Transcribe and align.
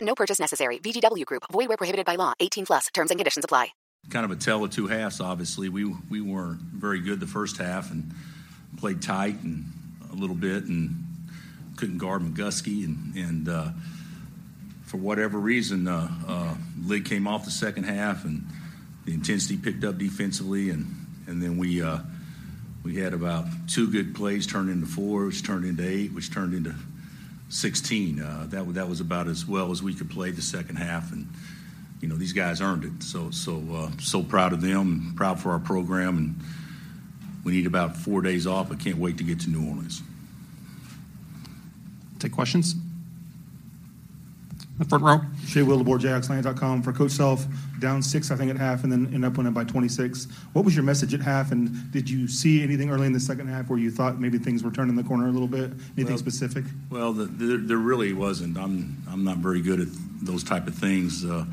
No 0.00 0.14
purchase 0.14 0.38
necessary. 0.38 0.78
VGW 0.78 1.24
Group. 1.24 1.44
Void 1.52 1.68
where 1.68 1.76
prohibited 1.76 2.06
by 2.06 2.16
law. 2.16 2.32
18 2.40 2.66
plus. 2.66 2.86
Terms 2.92 3.10
and 3.10 3.18
conditions 3.18 3.44
apply. 3.44 3.68
Kind 4.10 4.24
of 4.24 4.30
a 4.30 4.36
tale 4.36 4.62
of 4.62 4.70
two 4.70 4.86
halves. 4.86 5.20
Obviously, 5.20 5.68
we 5.68 5.84
we 6.10 6.20
weren't 6.20 6.60
very 6.60 7.00
good 7.00 7.20
the 7.20 7.26
first 7.26 7.56
half 7.56 7.90
and 7.90 8.12
played 8.76 9.00
tight 9.00 9.40
and 9.42 9.64
a 10.12 10.14
little 10.14 10.36
bit 10.36 10.64
and 10.64 10.90
couldn't 11.76 11.98
guard 11.98 12.22
McGusty 12.22 12.84
and 12.84 13.14
and 13.16 13.48
uh, 13.48 13.70
for 14.84 14.98
whatever 14.98 15.38
reason, 15.38 15.88
uh, 15.88 16.08
uh, 16.28 16.54
lid 16.84 17.06
came 17.06 17.26
off 17.26 17.46
the 17.46 17.50
second 17.50 17.84
half 17.84 18.24
and 18.26 18.44
the 19.06 19.14
intensity 19.14 19.56
picked 19.56 19.84
up 19.84 19.96
defensively 19.96 20.70
and 20.70 20.86
and 21.26 21.42
then 21.42 21.56
we. 21.56 21.82
Uh, 21.82 21.98
we 22.84 22.96
had 22.96 23.14
about 23.14 23.46
two 23.66 23.90
good 23.90 24.14
plays 24.14 24.46
turned 24.46 24.68
into 24.68 24.86
four, 24.86 25.24
which 25.24 25.42
turned 25.42 25.64
into 25.64 25.88
eight, 25.88 26.12
which 26.12 26.30
turned 26.30 26.52
into 26.52 26.74
16. 27.48 28.20
Uh, 28.20 28.46
that 28.50 28.74
that 28.74 28.88
was 28.88 29.00
about 29.00 29.28
as 29.28 29.46
well 29.46 29.70
as 29.70 29.82
we 29.82 29.94
could 29.94 30.10
play 30.10 30.30
the 30.30 30.42
second 30.42 30.76
half, 30.76 31.12
and 31.12 31.28
you 32.00 32.08
know 32.08 32.16
these 32.16 32.32
guys 32.32 32.60
earned 32.60 32.84
it. 32.84 33.02
So 33.02 33.30
so 33.30 33.62
uh, 33.72 33.90
so 34.00 34.22
proud 34.22 34.52
of 34.52 34.60
them, 34.60 35.06
and 35.08 35.16
proud 35.16 35.40
for 35.40 35.50
our 35.50 35.58
program, 35.58 36.16
and 36.16 36.40
we 37.44 37.52
need 37.52 37.66
about 37.66 37.96
four 37.96 38.22
days 38.22 38.46
off. 38.46 38.72
I 38.72 38.76
can't 38.76 38.98
wait 38.98 39.18
to 39.18 39.24
get 39.24 39.40
to 39.40 39.50
New 39.50 39.68
Orleans. 39.68 40.02
Take 42.18 42.32
questions. 42.32 42.74
The 44.78 44.84
front 44.84 45.04
row. 45.04 45.20
Shay 45.46 45.60
Wildeboor, 45.60 46.00
JaxLand.com. 46.00 46.82
For 46.82 46.92
Coach 46.92 47.12
Self, 47.12 47.46
down 47.78 48.02
six, 48.02 48.32
I 48.32 48.36
think, 48.36 48.50
at 48.50 48.56
half, 48.56 48.82
and 48.82 48.90
then 48.90 49.08
end 49.14 49.24
up 49.24 49.36
winning 49.36 49.52
by 49.52 49.62
26. 49.62 50.26
What 50.52 50.64
was 50.64 50.74
your 50.74 50.82
message 50.82 51.14
at 51.14 51.20
half, 51.20 51.52
and 51.52 51.92
did 51.92 52.10
you 52.10 52.26
see 52.26 52.60
anything 52.60 52.90
early 52.90 53.06
in 53.06 53.12
the 53.12 53.20
second 53.20 53.46
half 53.46 53.70
where 53.70 53.78
you 53.78 53.92
thought 53.92 54.20
maybe 54.20 54.36
things 54.36 54.64
were 54.64 54.72
turning 54.72 54.96
the 54.96 55.04
corner 55.04 55.28
a 55.28 55.30
little 55.30 55.46
bit? 55.46 55.70
Anything 55.96 56.06
Well- 56.06 56.18
specific? 56.18 56.64
Well, 56.90 57.12
the, 57.12 57.26
the, 57.26 57.56
there 57.58 57.76
really 57.76 58.12
wasn't. 58.14 58.56
I'm 58.58 59.00
I'm 59.08 59.22
not 59.22 59.38
very 59.38 59.62
good 59.62 59.78
at 59.80 59.88
those 60.22 60.42
type 60.42 60.66
of 60.66 60.74
things. 60.74 61.24
Uh, 61.24 61.44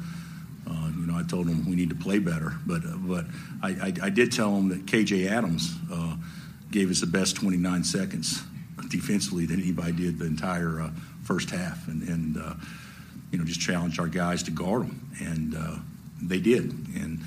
uh, 0.67 0.89
you 0.97 1.05
know, 1.05 1.15
I 1.15 1.21
told 1.23 1.45
them 1.47 1.69
we 1.69 1.75
need 1.75 1.89
to 1.89 1.95
play 1.95 2.17
better, 2.17 2.53
but 2.65 2.83
uh, 2.83 2.95
but 2.97 3.25
I, 3.61 3.69
I, 3.69 3.93
I 4.03 4.09
did 4.09 4.31
tell 4.31 4.55
them 4.55 4.69
that 4.69 4.87
KJ 4.87 5.29
Adams 5.29 5.75
uh, 5.93 6.15
gave 6.71 6.89
us 6.89 7.01
the 7.01 7.07
best 7.07 7.35
29 7.35 7.83
seconds 7.83 8.41
defensively 8.89 9.45
than 9.45 9.61
anybody 9.61 9.91
did 9.91 10.17
the 10.17 10.25
entire 10.25 10.81
uh, 10.81 10.89
first 11.23 11.51
half, 11.51 11.87
and 11.87 12.01
and 12.09 12.37
uh, 12.37 12.53
you 13.31 13.37
know 13.37 13.43
just 13.45 13.61
challenged 13.61 13.99
our 13.99 14.07
guys 14.07 14.43
to 14.43 14.51
guard 14.51 14.83
them, 14.83 15.11
and 15.19 15.55
uh, 15.55 15.75
they 16.21 16.39
did, 16.39 16.71
and. 16.95 17.19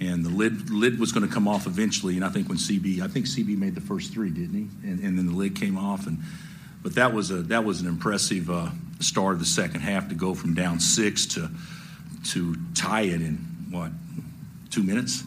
And 0.00 0.24
the 0.24 0.28
lid 0.28 0.70
lid 0.70 0.98
was 0.98 1.12
going 1.12 1.26
to 1.26 1.32
come 1.32 1.46
off 1.46 1.68
eventually, 1.68 2.16
and 2.16 2.24
I 2.24 2.28
think 2.28 2.48
when 2.48 2.58
CB, 2.58 3.00
I 3.00 3.06
think 3.06 3.26
CB 3.26 3.56
made 3.56 3.76
the 3.76 3.80
first 3.80 4.12
three, 4.12 4.28
didn't 4.28 4.52
he? 4.52 4.90
And, 4.90 4.98
and 4.98 5.16
then 5.16 5.26
the 5.26 5.32
lid 5.32 5.54
came 5.54 5.78
off, 5.78 6.08
and 6.08 6.18
but 6.82 6.96
that 6.96 7.14
was 7.14 7.30
a 7.30 7.36
that 7.42 7.64
was 7.64 7.80
an 7.80 7.86
impressive 7.86 8.50
uh, 8.50 8.70
start 8.98 9.34
of 9.34 9.38
the 9.38 9.46
second 9.46 9.82
half 9.82 10.08
to 10.08 10.16
go 10.16 10.34
from 10.34 10.52
down 10.52 10.80
six 10.80 11.26
to 11.26 11.48
to 12.32 12.56
tie 12.74 13.02
it 13.02 13.22
in 13.22 13.36
what 13.70 13.92
two 14.70 14.82
minutes, 14.82 15.22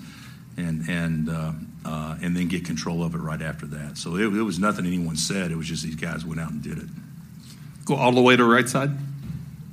and 0.58 0.88
and 0.90 1.30
uh, 1.30 1.54
uh, 1.86 2.18
and 2.22 2.36
then 2.36 2.48
get 2.48 2.66
control 2.66 3.04
of 3.04 3.16
it 3.16 3.20
right 3.20 3.42
after 3.42 3.66
that. 3.68 3.98
So 3.98 4.16
it, 4.16 4.26
it 4.26 4.44
was 4.44 4.60
nothing 4.60 4.86
anyone 4.86 5.16
said. 5.16 5.52
It 5.52 5.56
was 5.56 5.68
just 5.68 5.84
these 5.84 5.96
guys 5.96 6.26
went 6.26 6.42
out 6.42 6.52
and 6.52 6.62
did 6.62 6.78
it. 6.78 6.90
Go 7.86 7.96
all 7.96 8.12
the 8.12 8.22
way 8.22 8.36
to 8.36 8.44
the 8.44 8.50
right 8.50 8.68
side. 8.68 8.92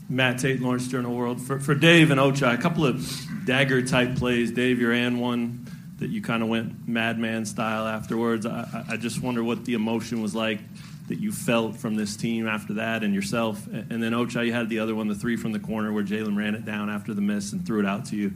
Matt 0.09 0.39
Tait, 0.39 0.61
Lawrence 0.61 0.89
Journal 0.89 1.15
World. 1.15 1.41
For, 1.41 1.59
for 1.59 1.75
Dave 1.75 2.11
and 2.11 2.21
Ochai, 2.21 2.55
a 2.55 2.59
couple 2.61 2.85
of 2.87 3.07
dagger 3.47 3.83
type 3.83 4.17
plays. 4.17 4.51
Dave, 4.51 4.79
you're 4.81 4.93
and 4.93 5.21
one 5.21 5.67
that 5.99 6.11
you 6.11 6.21
kind 6.21 6.43
of 6.43 6.49
went 6.49 6.87
madman 6.89 7.45
style 7.47 7.87
afterwards. 7.87 8.45
I, 8.47 8.85
I- 8.91 8.97
just 8.97 9.23
wonder 9.23 9.43
what 9.43 9.65
the 9.65 9.75
emotion 9.75 10.21
was 10.23 10.35
like 10.35 10.61
that 11.09 11.19
you 11.21 11.33
felt 11.33 11.77
from 11.77 11.95
this 11.97 12.17
team 12.17 12.47
after 12.47 12.75
that 12.75 13.03
and 13.05 13.15
yourself. 13.15 13.67
And 13.67 13.93
and 13.93 14.03
then 14.03 14.13
Ochai, 14.13 14.47
you 14.47 14.53
had 14.53 14.69
the 14.69 14.79
other 14.79 14.95
one, 14.95 15.09
the 15.09 15.15
three 15.15 15.37
from 15.37 15.53
the 15.53 15.59
corner 15.59 15.93
where 15.93 16.03
Jalen 16.05 16.37
ran 16.37 16.55
it 16.55 16.65
down 16.65 16.89
after 16.91 17.13
the 17.15 17.21
miss 17.21 17.53
and 17.53 17.67
threw 17.67 17.81
it 17.81 17.87
out 17.87 18.07
to 18.07 18.17
you. 18.17 18.33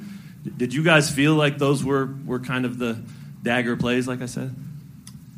Did 0.56 0.72
you 0.72 0.82
guys 0.84 1.10
feel 1.10 1.34
like 1.34 1.58
those 1.58 1.82
were, 1.84 2.14
were 2.24 2.38
kind 2.38 2.64
of 2.64 2.78
the 2.78 2.98
dagger 3.42 3.76
plays, 3.76 4.06
like 4.06 4.22
I 4.22 4.26
said? 4.26 4.54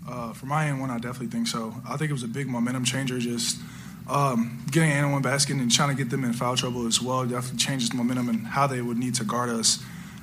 Uh, 0.09 0.33
for 0.33 0.47
my 0.47 0.67
end 0.67 0.81
one, 0.81 0.91
I 0.91 0.97
definitely 0.99 1.29
think 1.29 1.47
so. 1.47 1.75
I 1.89 1.97
think 1.97 2.11
it 2.11 2.13
was 2.13 2.23
a 2.25 2.29
big 2.29 2.49
momentum 2.49 2.85
changer. 2.85 3.19
Just 3.19 3.59
um, 4.11 4.63
getting 4.71 4.91
an 4.91 5.13
one 5.13 5.23
basket 5.23 5.57
and 5.57 5.71
trying 5.71 5.95
to 5.95 5.95
get 5.95 6.11
them 6.11 6.25
in 6.25 6.33
foul 6.33 6.57
trouble 6.57 6.87
as 6.87 7.01
well 7.01 7.25
definitely 7.25 7.59
changes 7.59 7.95
momentum 7.95 8.29
and 8.29 8.47
how 8.47 8.67
they 8.67 8.83
would 8.83 8.99
need 8.99 9.15
to 9.15 9.25
guard 9.25 9.51
us. 9.51 9.83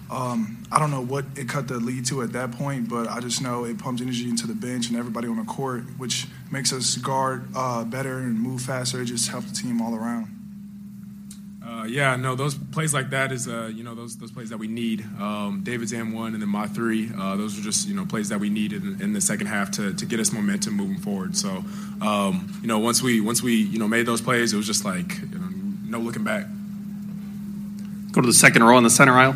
Um, 0.10 0.64
I 0.72 0.80
don't 0.80 0.92
know 0.92 1.02
what 1.02 1.26
it 1.36 1.50
cut 1.50 1.68
the 1.68 1.80
lead 1.80 2.06
to 2.08 2.22
at 2.22 2.32
that 2.34 2.52
point, 2.52 2.90
but 2.90 3.08
I 3.08 3.20
just 3.20 3.42
know 3.42 3.66
it 3.66 3.78
pumps 3.78 4.02
energy 4.02 4.30
into 4.30 4.48
the 4.48 4.56
bench 4.56 4.88
and 4.88 4.98
everybody 4.98 5.28
on 5.28 5.38
the 5.38 5.44
court, 5.44 5.84
which 5.98 6.28
makes 6.52 6.72
us 6.72 6.96
guard 6.96 7.48
uh, 7.56 7.84
better 7.84 8.20
and 8.20 8.40
move 8.40 8.62
faster. 8.62 9.02
It 9.02 9.06
just 9.06 9.30
helps 9.30 9.52
the 9.52 9.56
team 9.56 9.82
all 9.82 9.96
around. 9.96 10.37
Uh, 11.88 11.90
yeah, 11.90 12.16
no, 12.18 12.36
those 12.36 12.56
plays 12.56 12.94
like 12.94 13.12
that 13.12 13.32
is, 13.32 13.48
uh, 13.48 13.72
you 13.74 13.84
know, 13.84 13.96
those 13.96 14.18
those 14.18 14.32
plays 14.32 14.50
that 14.50 14.58
we 14.58 14.68
need. 14.68 15.06
Um, 15.20 15.62
David's 15.64 15.94
and 15.94 16.14
one, 16.14 16.34
and 16.34 16.42
then 16.42 16.50
my 16.50 16.68
three. 16.68 17.10
Uh, 17.18 17.38
those 17.38 17.58
are 17.58 17.62
just, 17.62 17.88
you 17.88 17.96
know, 17.96 18.06
plays 18.06 18.28
that 18.30 18.40
we 18.40 18.50
need 18.50 18.74
in, 18.74 19.02
in 19.02 19.14
the 19.14 19.22
second 19.22 19.48
half 19.48 19.72
to, 19.72 19.94
to 19.94 20.06
get 20.06 20.20
us 20.20 20.34
momentum 20.34 20.74
moving 20.74 20.98
forward. 20.98 21.38
So, 21.38 21.64
um, 22.02 22.60
you 22.62 22.68
know, 22.68 22.80
once 22.80 23.02
we 23.02 23.22
once 23.22 23.42
we 23.42 23.56
you 23.56 23.80
know 23.80 23.88
made 23.88 24.06
those 24.06 24.22
plays, 24.22 24.54
it 24.54 24.58
was 24.58 24.68
just 24.68 24.84
like 24.84 25.18
you 25.22 25.40
know, 25.40 25.50
no 25.86 26.00
looking 26.00 26.26
back. 26.26 26.46
Go 28.12 28.22
to 28.22 28.28
the 28.28 28.34
second 28.34 28.64
row 28.64 28.76
on 28.76 28.84
the 28.84 28.90
center 28.90 29.14
aisle. 29.14 29.36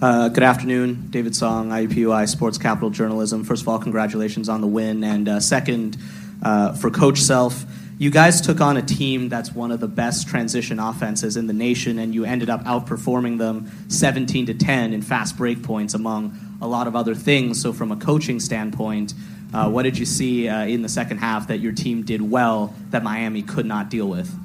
Uh, 0.00 0.28
good 0.30 0.42
afternoon, 0.42 1.06
David 1.10 1.36
Song, 1.36 1.68
IUPUI 1.70 2.28
Sports 2.28 2.58
Capital 2.58 2.90
Journalism. 2.90 3.44
First 3.44 3.62
of 3.62 3.68
all, 3.68 3.78
congratulations 3.78 4.48
on 4.48 4.60
the 4.60 4.66
win. 4.66 5.04
And 5.04 5.28
uh, 5.28 5.38
second, 5.38 5.96
uh, 6.42 6.72
for 6.72 6.90
Coach 6.90 7.18
Self, 7.18 7.64
you 8.02 8.10
guys 8.10 8.40
took 8.40 8.60
on 8.60 8.76
a 8.76 8.82
team 8.82 9.28
that's 9.28 9.52
one 9.52 9.70
of 9.70 9.78
the 9.78 9.86
best 9.86 10.26
transition 10.26 10.80
offenses 10.80 11.36
in 11.36 11.46
the 11.46 11.52
nation, 11.52 12.00
and 12.00 12.12
you 12.12 12.24
ended 12.24 12.50
up 12.50 12.64
outperforming 12.64 13.38
them 13.38 13.70
17 13.86 14.46
to 14.46 14.54
10 14.54 14.92
in 14.92 15.02
fast 15.02 15.36
break 15.36 15.62
points, 15.62 15.94
among 15.94 16.36
a 16.60 16.66
lot 16.66 16.88
of 16.88 16.96
other 16.96 17.14
things. 17.14 17.62
So, 17.62 17.72
from 17.72 17.92
a 17.92 17.96
coaching 17.96 18.40
standpoint, 18.40 19.14
uh, 19.54 19.70
what 19.70 19.84
did 19.84 19.96
you 19.96 20.04
see 20.04 20.48
uh, 20.48 20.64
in 20.64 20.82
the 20.82 20.88
second 20.88 21.18
half 21.18 21.46
that 21.46 21.60
your 21.60 21.70
team 21.70 22.02
did 22.02 22.20
well 22.20 22.74
that 22.90 23.04
Miami 23.04 23.40
could 23.40 23.66
not 23.66 23.88
deal 23.88 24.08
with? 24.08 24.36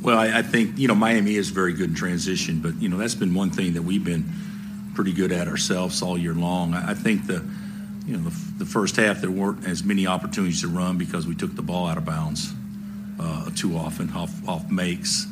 Well, 0.00 0.16
I, 0.16 0.38
I 0.38 0.42
think 0.42 0.78
you 0.78 0.86
know 0.86 0.94
Miami 0.94 1.34
is 1.34 1.50
very 1.50 1.72
good 1.72 1.88
in 1.88 1.96
transition, 1.96 2.60
but 2.60 2.76
you 2.76 2.88
know 2.88 2.98
that's 2.98 3.16
been 3.16 3.34
one 3.34 3.50
thing 3.50 3.72
that 3.72 3.82
we've 3.82 4.04
been 4.04 4.32
pretty 4.94 5.12
good 5.12 5.32
at 5.32 5.48
ourselves 5.48 6.02
all 6.02 6.16
year 6.16 6.34
long. 6.34 6.74
I, 6.74 6.92
I 6.92 6.94
think 6.94 7.26
the 7.26 7.44
you 8.06 8.16
know 8.16 8.30
the, 8.30 8.64
the 8.64 8.64
first 8.64 8.94
half 8.94 9.20
there 9.22 9.30
weren't 9.32 9.66
as 9.66 9.82
many 9.82 10.06
opportunities 10.06 10.60
to 10.60 10.68
run 10.68 10.98
because 10.98 11.26
we 11.26 11.34
took 11.34 11.56
the 11.56 11.62
ball 11.62 11.88
out 11.88 11.98
of 11.98 12.04
bounds 12.04 12.54
Uh, 13.20 13.50
too 13.54 13.76
often 13.76 14.10
off 14.14 14.32
off 14.48 14.70
makes, 14.70 15.26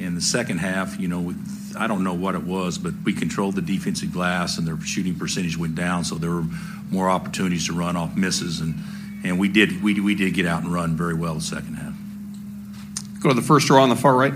In 0.00 0.16
the 0.16 0.20
second 0.20 0.58
half, 0.58 0.98
you 0.98 1.06
know, 1.06 1.34
I 1.78 1.86
don't 1.86 2.02
know 2.02 2.14
what 2.14 2.34
it 2.34 2.42
was, 2.42 2.78
but 2.78 2.94
we 3.04 3.12
controlled 3.12 3.54
the 3.54 3.62
defensive 3.62 4.12
glass, 4.12 4.58
and 4.58 4.66
their 4.66 4.80
shooting 4.80 5.14
percentage 5.14 5.56
went 5.56 5.76
down, 5.76 6.04
so 6.04 6.16
there 6.16 6.30
were 6.30 6.46
more 6.90 7.08
opportunities 7.08 7.66
to 7.66 7.74
run 7.74 7.96
off 7.96 8.16
misses, 8.16 8.60
and 8.60 8.74
and 9.22 9.38
we 9.38 9.48
did 9.48 9.82
we 9.82 10.00
we 10.00 10.16
did 10.16 10.34
get 10.34 10.46
out 10.46 10.64
and 10.64 10.72
run 10.72 10.96
very 10.96 11.14
well 11.14 11.34
the 11.34 11.40
second 11.40 11.74
half. 11.74 11.94
Go 13.22 13.28
to 13.28 13.34
the 13.34 13.42
first 13.42 13.70
row 13.70 13.82
on 13.82 13.88
the 13.88 13.96
far 13.96 14.16
right. 14.16 14.34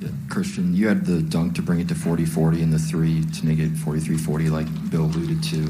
Yeah, 0.00 0.08
Christian, 0.28 0.74
you 0.74 0.88
had 0.88 1.04
the 1.04 1.22
dunk 1.22 1.54
to 1.56 1.62
bring 1.62 1.78
it 1.80 1.88
to 1.88 1.94
40-40 1.94 2.62
and 2.62 2.72
the 2.72 2.78
three 2.78 3.22
to 3.24 3.46
make 3.46 3.58
it 3.58 3.72
43-40, 3.74 4.50
like 4.50 4.90
Bill 4.90 5.04
alluded 5.04 5.42
to. 5.44 5.66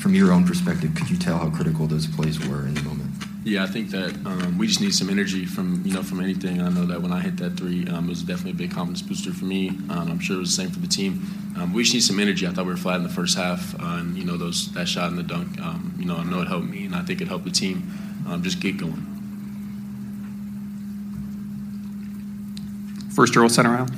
From 0.00 0.14
your 0.14 0.32
own 0.32 0.46
perspective, 0.46 0.94
could 0.96 1.10
you 1.10 1.16
tell 1.16 1.38
how 1.38 1.50
critical 1.50 1.86
those 1.86 2.06
plays 2.06 2.38
were 2.48 2.66
in 2.66 2.74
the 2.74 2.82
moment? 2.82 3.07
Yeah, 3.48 3.64
I 3.64 3.66
think 3.66 3.88
that 3.92 4.14
um, 4.26 4.58
we 4.58 4.66
just 4.66 4.82
need 4.82 4.94
some 4.94 5.08
energy 5.08 5.46
from 5.46 5.82
you 5.82 5.94
know 5.94 6.02
from 6.02 6.20
anything. 6.20 6.60
I 6.60 6.68
know 6.68 6.84
that 6.84 7.00
when 7.00 7.12
I 7.12 7.20
hit 7.20 7.38
that 7.38 7.56
three, 7.56 7.88
um, 7.88 8.04
it 8.04 8.10
was 8.10 8.22
definitely 8.22 8.50
a 8.50 8.54
big 8.54 8.72
confidence 8.72 9.00
booster 9.00 9.32
for 9.32 9.46
me. 9.46 9.70
Um, 9.88 10.10
I'm 10.10 10.18
sure 10.18 10.36
it 10.36 10.40
was 10.40 10.54
the 10.54 10.62
same 10.62 10.70
for 10.70 10.80
the 10.80 10.86
team. 10.86 11.26
Um, 11.56 11.72
we 11.72 11.82
just 11.82 11.94
need 11.94 12.02
some 12.02 12.20
energy. 12.20 12.46
I 12.46 12.50
thought 12.50 12.66
we 12.66 12.72
were 12.72 12.76
flat 12.76 12.96
in 12.96 13.04
the 13.04 13.08
first 13.08 13.38
half, 13.38 13.74
uh, 13.76 14.00
and 14.00 14.18
you 14.18 14.24
know 14.26 14.36
those 14.36 14.70
that 14.74 14.86
shot 14.86 15.08
in 15.10 15.16
the 15.16 15.22
dunk. 15.22 15.58
Um, 15.62 15.94
you 15.98 16.04
know, 16.04 16.18
I 16.18 16.24
know 16.24 16.42
it 16.42 16.48
helped 16.48 16.66
me, 16.66 16.84
and 16.84 16.94
I 16.94 17.00
think 17.00 17.22
it 17.22 17.28
helped 17.28 17.46
the 17.46 17.50
team 17.50 17.90
um, 18.28 18.42
just 18.42 18.60
get 18.60 18.76
going. 18.76 19.06
First 23.16 23.34
row 23.34 23.48
center 23.48 23.70
aisle. 23.70 23.88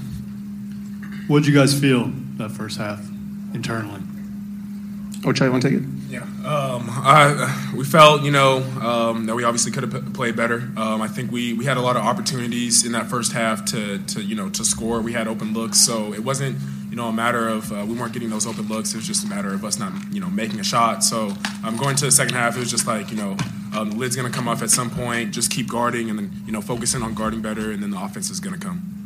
What 1.27 1.41
did 1.41 1.49
you 1.49 1.55
guys 1.59 1.79
feel 1.79 2.13
that 2.37 2.53
first 2.53 2.79
half 2.79 3.05
internally? 3.53 4.01
Ochai, 5.23 5.45
you 5.45 5.51
want 5.51 5.63
to 5.63 5.71
take 5.71 5.79
it? 5.81 5.85
Yeah, 6.09 6.23
um, 6.49 6.87
I, 6.89 7.73
we 7.77 7.85
felt 7.85 8.23
you 8.23 8.31
know 8.31 8.63
um, 8.81 9.27
that 9.27 9.35
we 9.35 9.45
obviously 9.45 9.71
could 9.71 9.83
have 9.83 10.15
played 10.15 10.35
better. 10.35 10.71
Um, 10.79 11.03
I 11.03 11.09
think 11.09 11.31
we, 11.31 11.53
we 11.53 11.67
had 11.67 11.77
a 11.77 11.83
lot 11.83 11.97
of 11.97 12.03
opportunities 12.03 12.87
in 12.87 12.93
that 12.93 13.09
first 13.09 13.33
half 13.33 13.67
to, 13.67 13.99
to 13.99 14.23
you 14.23 14.35
know 14.35 14.49
to 14.49 14.65
score. 14.65 15.03
We 15.03 15.13
had 15.13 15.29
open 15.29 15.53
looks, 15.53 15.79
so 15.85 16.15
it 16.15 16.25
wasn't 16.25 16.59
you 16.89 16.97
know 16.97 17.09
a 17.09 17.13
matter 17.13 17.49
of 17.49 17.71
uh, 17.71 17.85
we 17.87 17.95
weren't 17.95 18.15
getting 18.15 18.31
those 18.31 18.47
open 18.47 18.67
looks. 18.69 18.95
It 18.95 18.97
was 18.97 19.07
just 19.07 19.25
a 19.27 19.29
matter 19.29 19.53
of 19.53 19.63
us 19.63 19.79
not 19.79 19.93
you 20.11 20.21
know 20.21 20.31
making 20.31 20.59
a 20.59 20.65
shot. 20.65 21.05
So 21.05 21.33
um, 21.65 21.77
going 21.77 21.97
to 21.97 22.07
the 22.07 22.13
second 22.13 22.35
half, 22.35 22.57
it 22.57 22.61
was 22.61 22.71
just 22.71 22.87
like 22.87 23.11
you 23.11 23.17
know 23.19 23.37
um, 23.77 23.91
the 23.91 23.97
lid's 23.97 24.17
going 24.17 24.31
to 24.31 24.35
come 24.35 24.49
off 24.49 24.63
at 24.63 24.71
some 24.71 24.89
point. 24.89 25.35
Just 25.35 25.51
keep 25.51 25.69
guarding 25.69 26.09
and 26.09 26.19
then 26.19 26.33
you 26.47 26.53
know 26.53 26.63
focusing 26.63 27.03
on 27.03 27.13
guarding 27.13 27.43
better, 27.43 27.73
and 27.73 27.83
then 27.83 27.91
the 27.91 28.03
offense 28.03 28.31
is 28.31 28.41
going 28.41 28.59
to 28.59 28.67
come. 28.67 28.97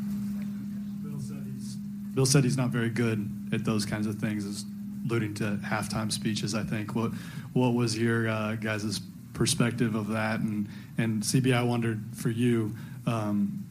Bill 2.14 2.26
said 2.26 2.44
he's 2.44 2.56
not 2.56 2.70
very 2.70 2.90
good 2.90 3.28
at 3.52 3.64
those 3.64 3.84
kinds 3.84 4.06
of 4.06 4.20
things, 4.20 4.46
as 4.46 4.64
alluding 5.04 5.34
to 5.34 5.58
halftime 5.64 6.10
speeches. 6.10 6.54
I 6.54 6.62
think. 6.62 6.94
What 6.94 7.12
what 7.52 7.74
was 7.74 7.98
your 7.98 8.28
uh, 8.28 8.56
guys' 8.56 9.00
perspective 9.32 9.94
of 9.94 10.08
that? 10.08 10.40
And 10.40 10.68
and 10.98 11.22
CB, 11.22 11.54
I 11.54 11.62
wondered 11.62 12.02
for 12.14 12.30
you. 12.30 12.74
Um, 13.06 13.64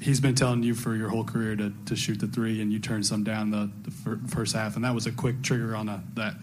he's 0.00 0.20
been 0.20 0.34
telling 0.34 0.62
you 0.62 0.74
for 0.74 0.94
your 0.94 1.08
whole 1.08 1.24
career 1.24 1.56
to, 1.56 1.72
to 1.86 1.96
shoot 1.96 2.20
the 2.20 2.26
three, 2.26 2.60
and 2.60 2.72
you 2.72 2.78
turned 2.78 3.06
some 3.06 3.24
down 3.24 3.50
the, 3.50 3.70
the 3.82 3.90
fir- 3.90 4.20
first 4.28 4.54
half, 4.54 4.76
and 4.76 4.84
that 4.84 4.94
was 4.94 5.06
a 5.06 5.12
quick 5.12 5.42
trigger 5.42 5.74
on 5.74 5.88
a, 5.88 6.02
that 6.14 6.34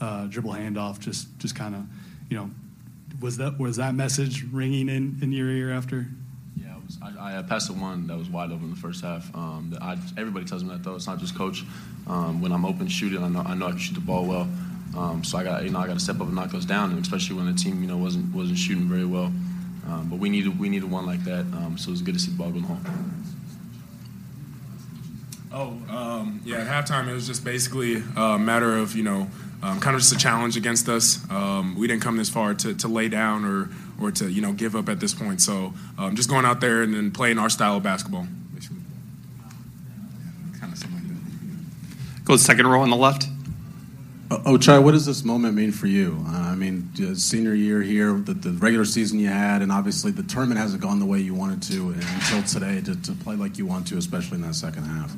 uh, 0.00 0.26
dribble 0.26 0.52
handoff. 0.52 0.98
Just 0.98 1.38
just 1.38 1.54
kind 1.54 1.74
of, 1.74 1.84
you 2.28 2.36
know, 2.36 2.50
was 3.20 3.38
that 3.38 3.58
was 3.58 3.76
that 3.76 3.94
message 3.94 4.44
ringing 4.50 4.88
in, 4.88 5.18
in 5.22 5.32
your 5.32 5.48
ear 5.48 5.72
after? 5.72 6.08
I, 7.00 7.38
I 7.38 7.42
passed 7.42 7.68
the 7.68 7.74
one 7.74 8.06
that 8.08 8.18
was 8.18 8.28
wide 8.28 8.50
open 8.50 8.64
in 8.64 8.70
the 8.70 8.76
first 8.76 9.02
half. 9.02 9.34
Um, 9.34 9.76
I, 9.80 9.96
everybody 10.16 10.44
tells 10.44 10.62
me 10.62 10.70
that 10.70 10.82
though. 10.82 10.96
It's 10.96 11.06
not 11.06 11.18
just 11.18 11.36
coach. 11.36 11.64
Um, 12.06 12.40
when 12.42 12.52
I'm 12.52 12.64
open 12.64 12.88
shooting, 12.88 13.22
I 13.22 13.28
know 13.28 13.40
I 13.40 13.54
know 13.54 13.66
I 13.66 13.70
can 13.70 13.78
shoot 13.78 13.94
the 13.94 14.00
ball 14.00 14.24
well. 14.26 14.48
Um, 14.96 15.24
so 15.24 15.38
I 15.38 15.44
got 15.44 15.64
you 15.64 15.70
know 15.70 15.78
I 15.78 15.86
got 15.86 15.94
to 15.94 16.00
step 16.00 16.16
up 16.16 16.26
and 16.26 16.34
knock 16.34 16.50
those 16.50 16.66
down, 16.66 16.90
and 16.90 17.00
especially 17.00 17.36
when 17.36 17.46
the 17.46 17.54
team 17.54 17.80
you 17.80 17.88
know 17.88 17.96
wasn't 17.96 18.34
wasn't 18.34 18.58
shooting 18.58 18.88
very 18.88 19.06
well. 19.06 19.32
Um, 19.86 20.08
but 20.10 20.18
we 20.18 20.28
needed 20.28 20.58
we 20.58 20.68
needed 20.68 20.90
one 20.90 21.06
like 21.06 21.24
that, 21.24 21.40
um, 21.40 21.76
so 21.78 21.88
it 21.88 21.92
was 21.92 22.02
good 22.02 22.14
to 22.14 22.20
see 22.20 22.30
the 22.30 22.36
ball 22.36 22.50
home. 22.50 23.24
Oh, 25.54 25.76
um, 25.94 26.40
yeah. 26.44 26.58
At 26.58 26.86
halftime, 26.86 27.08
it 27.08 27.12
was 27.12 27.26
just 27.26 27.44
basically 27.44 28.02
a 28.16 28.38
matter 28.38 28.76
of 28.76 28.96
you 28.96 29.02
know, 29.02 29.28
um, 29.62 29.80
kind 29.80 29.94
of 29.94 30.00
just 30.00 30.12
a 30.12 30.18
challenge 30.18 30.56
against 30.56 30.88
us. 30.88 31.18
Um, 31.30 31.76
we 31.76 31.86
didn't 31.86 32.02
come 32.02 32.16
this 32.16 32.30
far 32.30 32.54
to, 32.54 32.74
to 32.74 32.88
lay 32.88 33.08
down 33.08 33.44
or 33.44 33.68
or 34.04 34.10
to 34.12 34.30
you 34.30 34.40
know 34.40 34.52
give 34.52 34.76
up 34.76 34.88
at 34.88 35.00
this 35.00 35.14
point. 35.14 35.40
So 35.40 35.74
um, 35.98 36.16
just 36.16 36.28
going 36.28 36.44
out 36.44 36.60
there 36.60 36.82
and 36.82 36.94
then 36.94 37.10
playing 37.10 37.38
our 37.38 37.50
style 37.50 37.76
of 37.76 37.82
basketball. 37.82 38.26
Basically. 38.54 38.78
Kind 40.60 40.72
of 40.72 40.78
something 40.78 40.98
like 40.98 41.08
that. 41.08 42.24
Go 42.24 42.34
to 42.34 42.38
second 42.38 42.66
row 42.66 42.82
on 42.82 42.90
the 42.90 42.96
left. 42.96 43.28
Ochai, 44.30 44.82
what 44.82 44.92
does 44.92 45.04
this 45.04 45.24
moment 45.24 45.54
mean 45.54 45.72
for 45.72 45.86
you? 45.86 46.24
Uh, 46.26 46.32
I 46.32 46.54
mean, 46.54 46.88
senior 47.16 47.54
year 47.54 47.82
here, 47.82 48.14
the, 48.14 48.32
the, 48.32 48.50
regular 48.52 48.84
season 48.84 49.18
you 49.18 49.28
had, 49.28 49.60
and 49.60 49.70
obviously 49.70 50.10
the 50.10 50.22
tournament 50.22 50.58
hasn't 50.58 50.80
gone 50.80 51.00
the 51.00 51.06
way 51.06 51.18
you 51.18 51.34
wanted 51.34 51.62
to 51.64 51.90
until 51.90 52.42
today 52.44 52.80
to, 52.80 53.00
to 53.02 53.12
play 53.12 53.36
like 53.36 53.58
you 53.58 53.66
want 53.66 53.86
to, 53.88 53.98
especially 53.98 54.36
in 54.36 54.42
that 54.42 54.54
second 54.54 54.84
half. 54.84 55.14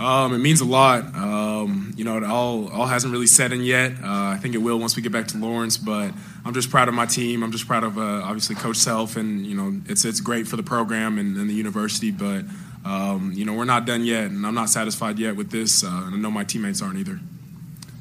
Um, 0.00 0.34
it 0.34 0.38
means 0.38 0.60
a 0.60 0.64
lot. 0.64 1.14
Um, 1.14 1.92
you 1.96 2.04
know, 2.04 2.16
it 2.16 2.24
all 2.24 2.68
all 2.70 2.86
hasn't 2.86 3.12
really 3.12 3.26
set 3.26 3.52
in 3.52 3.62
yet. 3.62 3.92
Uh, 4.02 4.32
I 4.34 4.38
think 4.40 4.54
it 4.54 4.58
will 4.58 4.78
once 4.78 4.96
we 4.96 5.02
get 5.02 5.12
back 5.12 5.28
to 5.28 5.38
Lawrence. 5.38 5.76
But 5.76 6.12
I'm 6.44 6.54
just 6.54 6.70
proud 6.70 6.88
of 6.88 6.94
my 6.94 7.06
team. 7.06 7.42
I'm 7.42 7.52
just 7.52 7.66
proud 7.66 7.84
of 7.84 7.98
uh, 7.98 8.00
obviously 8.00 8.56
Coach 8.56 8.76
Self, 8.76 9.16
and 9.16 9.46
you 9.46 9.54
know, 9.54 9.80
it's 9.86 10.04
it's 10.04 10.20
great 10.20 10.48
for 10.48 10.56
the 10.56 10.62
program 10.62 11.18
and, 11.18 11.36
and 11.36 11.48
the 11.48 11.54
university. 11.54 12.10
But 12.10 12.44
um, 12.84 13.32
you 13.34 13.44
know, 13.44 13.54
we're 13.54 13.64
not 13.64 13.86
done 13.86 14.04
yet, 14.04 14.24
and 14.24 14.44
I'm 14.44 14.54
not 14.54 14.68
satisfied 14.68 15.18
yet 15.18 15.36
with 15.36 15.50
this. 15.50 15.84
Uh, 15.84 16.02
and 16.06 16.14
I 16.14 16.18
know 16.18 16.30
my 16.30 16.44
teammates 16.44 16.82
aren't 16.82 16.98
either. 16.98 17.20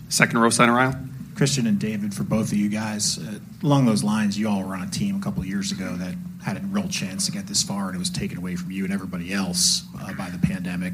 Second 0.09 0.39
row 0.39 0.49
center 0.49 0.77
aisle. 0.79 0.95
Christian 1.35 1.65
and 1.65 1.79
David, 1.79 2.13
for 2.13 2.23
both 2.23 2.51
of 2.51 2.57
you 2.57 2.69
guys, 2.69 3.17
uh, 3.17 3.39
along 3.63 3.85
those 3.85 4.03
lines, 4.03 4.37
you 4.37 4.49
all 4.49 4.63
were 4.63 4.75
on 4.75 4.81
a 4.83 4.91
team 4.91 5.15
a 5.15 5.19
couple 5.19 5.41
of 5.41 5.47
years 5.47 5.71
ago 5.71 5.95
that 5.95 6.15
had 6.43 6.57
a 6.57 6.59
real 6.67 6.87
chance 6.87 7.25
to 7.27 7.31
get 7.31 7.47
this 7.47 7.63
far, 7.63 7.87
and 7.87 7.95
it 7.95 7.99
was 7.99 8.09
taken 8.09 8.37
away 8.37 8.55
from 8.55 8.71
you 8.71 8.83
and 8.83 8.93
everybody 8.93 9.33
else 9.33 9.83
uh, 10.01 10.13
by 10.13 10.29
the 10.29 10.39
pandemic. 10.39 10.93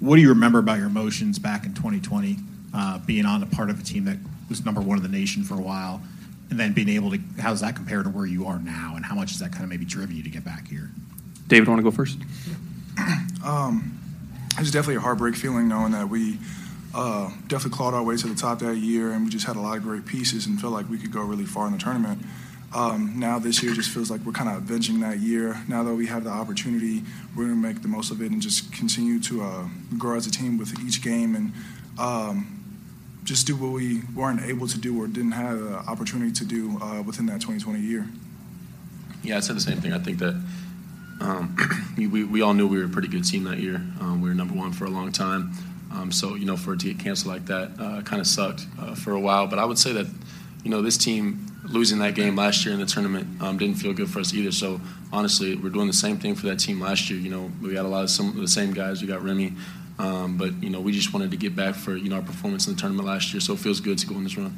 What 0.00 0.16
do 0.16 0.22
you 0.22 0.28
remember 0.28 0.58
about 0.58 0.78
your 0.78 0.86
emotions 0.86 1.38
back 1.38 1.64
in 1.64 1.74
2020, 1.74 2.36
uh, 2.74 2.98
being 3.00 3.24
on 3.24 3.42
a 3.42 3.46
part 3.46 3.70
of 3.70 3.80
a 3.80 3.82
team 3.82 4.04
that 4.04 4.18
was 4.48 4.64
number 4.64 4.80
one 4.80 4.98
in 4.98 5.02
the 5.02 5.08
nation 5.08 5.42
for 5.42 5.54
a 5.54 5.60
while, 5.60 6.02
and 6.52 6.60
then 6.60 6.74
being 6.74 6.90
able 6.90 7.10
to? 7.10 7.18
How 7.40 7.48
does 7.48 7.62
that 7.62 7.74
compare 7.74 8.02
to 8.02 8.10
where 8.10 8.26
you 8.26 8.46
are 8.46 8.58
now, 8.58 8.92
and 8.94 9.04
how 9.04 9.14
much 9.14 9.30
has 9.30 9.40
that 9.40 9.52
kind 9.52 9.64
of 9.64 9.70
maybe 9.70 9.86
driven 9.86 10.14
you 10.14 10.22
to 10.22 10.28
get 10.28 10.44
back 10.44 10.68
here? 10.68 10.90
David, 11.48 11.66
want 11.66 11.78
to 11.78 11.82
go 11.82 11.90
first? 11.90 12.18
Um, 13.44 13.98
it 14.52 14.60
was 14.60 14.70
definitely 14.70 14.94
a 14.94 15.00
heartbreak 15.00 15.34
feeling 15.34 15.66
knowing 15.66 15.90
that 15.92 16.08
we 16.08 16.38
uh, 16.94 17.28
definitely 17.48 17.76
clawed 17.76 17.92
our 17.92 18.04
way 18.04 18.16
to 18.16 18.28
the 18.28 18.36
top 18.36 18.60
that 18.60 18.76
year, 18.76 19.10
and 19.10 19.24
we 19.24 19.30
just 19.30 19.48
had 19.48 19.56
a 19.56 19.60
lot 19.60 19.76
of 19.76 19.82
great 19.82 20.06
pieces 20.06 20.46
and 20.46 20.60
felt 20.60 20.72
like 20.72 20.88
we 20.88 20.96
could 20.96 21.10
go 21.10 21.22
really 21.22 21.44
far 21.44 21.66
in 21.66 21.72
the 21.72 21.78
tournament. 21.78 22.22
Um, 22.72 23.14
now 23.16 23.40
this 23.40 23.60
year 23.60 23.74
just 23.74 23.90
feels 23.90 24.12
like 24.12 24.20
we're 24.20 24.30
kind 24.30 24.48
of 24.48 24.58
avenging 24.58 25.00
that 25.00 25.18
year. 25.18 25.60
Now 25.66 25.82
that 25.82 25.92
we 25.92 26.06
have 26.06 26.22
the 26.22 26.30
opportunity, 26.30 27.02
we're 27.36 27.46
going 27.46 27.60
to 27.60 27.68
make 27.68 27.82
the 27.82 27.88
most 27.88 28.12
of 28.12 28.22
it 28.22 28.30
and 28.30 28.40
just 28.40 28.72
continue 28.72 29.18
to 29.22 29.42
uh, 29.42 29.68
grow 29.98 30.14
as 30.16 30.28
a 30.28 30.30
team 30.30 30.58
with 30.58 30.78
each 30.86 31.02
game 31.02 31.34
and 31.34 31.52
um, 31.98 32.61
just 33.24 33.46
do 33.46 33.56
what 33.56 33.72
we 33.72 34.02
weren't 34.14 34.42
able 34.42 34.66
to 34.66 34.78
do 34.78 35.00
or 35.00 35.06
didn't 35.06 35.32
have 35.32 35.58
the 35.58 35.76
opportunity 35.76 36.32
to 36.32 36.44
do 36.44 36.78
uh, 36.80 37.02
within 37.02 37.26
that 37.26 37.40
2020 37.40 37.80
year. 37.80 38.06
Yeah, 39.22 39.36
I 39.36 39.40
said 39.40 39.56
the 39.56 39.60
same 39.60 39.80
thing. 39.80 39.92
I 39.92 39.98
think 39.98 40.18
that 40.18 40.34
um, 41.20 41.56
we, 41.96 42.24
we 42.24 42.42
all 42.42 42.54
knew 42.54 42.66
we 42.66 42.78
were 42.78 42.86
a 42.86 42.88
pretty 42.88 43.08
good 43.08 43.24
team 43.24 43.44
that 43.44 43.58
year. 43.58 43.76
Um, 44.00 44.20
we 44.20 44.28
were 44.28 44.34
number 44.34 44.54
one 44.54 44.72
for 44.72 44.86
a 44.86 44.90
long 44.90 45.12
time. 45.12 45.52
Um, 45.92 46.10
so, 46.10 46.34
you 46.34 46.46
know, 46.46 46.56
for 46.56 46.74
it 46.74 46.80
to 46.80 46.92
get 46.92 46.98
canceled 46.98 47.32
like 47.32 47.46
that 47.46 47.70
uh, 47.78 48.02
kind 48.02 48.20
of 48.20 48.26
sucked 48.26 48.66
uh, 48.80 48.94
for 48.94 49.12
a 49.12 49.20
while. 49.20 49.46
But 49.46 49.58
I 49.58 49.64
would 49.64 49.78
say 49.78 49.92
that, 49.92 50.06
you 50.64 50.70
know, 50.70 50.82
this 50.82 50.96
team 50.96 51.46
losing 51.64 52.00
that 52.00 52.14
game 52.14 52.34
last 52.34 52.64
year 52.64 52.74
in 52.74 52.80
the 52.80 52.86
tournament 52.86 53.40
um, 53.40 53.56
didn't 53.58 53.76
feel 53.76 53.92
good 53.92 54.10
for 54.10 54.18
us 54.20 54.34
either. 54.34 54.50
So, 54.50 54.80
honestly, 55.12 55.54
we're 55.54 55.68
doing 55.68 55.86
the 55.86 55.92
same 55.92 56.18
thing 56.18 56.34
for 56.34 56.46
that 56.46 56.58
team 56.58 56.80
last 56.80 57.10
year. 57.10 57.20
You 57.20 57.30
know, 57.30 57.50
we 57.60 57.74
got 57.74 57.84
a 57.84 57.88
lot 57.88 58.02
of 58.02 58.10
some 58.10 58.28
of 58.28 58.36
the 58.36 58.48
same 58.48 58.72
guys. 58.72 59.00
We 59.00 59.06
got 59.06 59.22
Remy. 59.22 59.52
Um, 60.02 60.36
but, 60.36 60.60
you 60.60 60.68
know, 60.68 60.80
we 60.80 60.90
just 60.90 61.12
wanted 61.12 61.30
to 61.30 61.36
get 61.36 61.54
back 61.54 61.76
for, 61.76 61.96
you 61.96 62.08
know, 62.08 62.16
our 62.16 62.22
performance 62.22 62.66
in 62.66 62.74
the 62.74 62.80
tournament 62.80 63.06
last 63.06 63.32
year. 63.32 63.40
So 63.40 63.52
it 63.52 63.60
feels 63.60 63.80
good 63.80 63.98
to 63.98 64.06
go 64.06 64.16
on 64.16 64.24
this 64.24 64.36
run. 64.36 64.52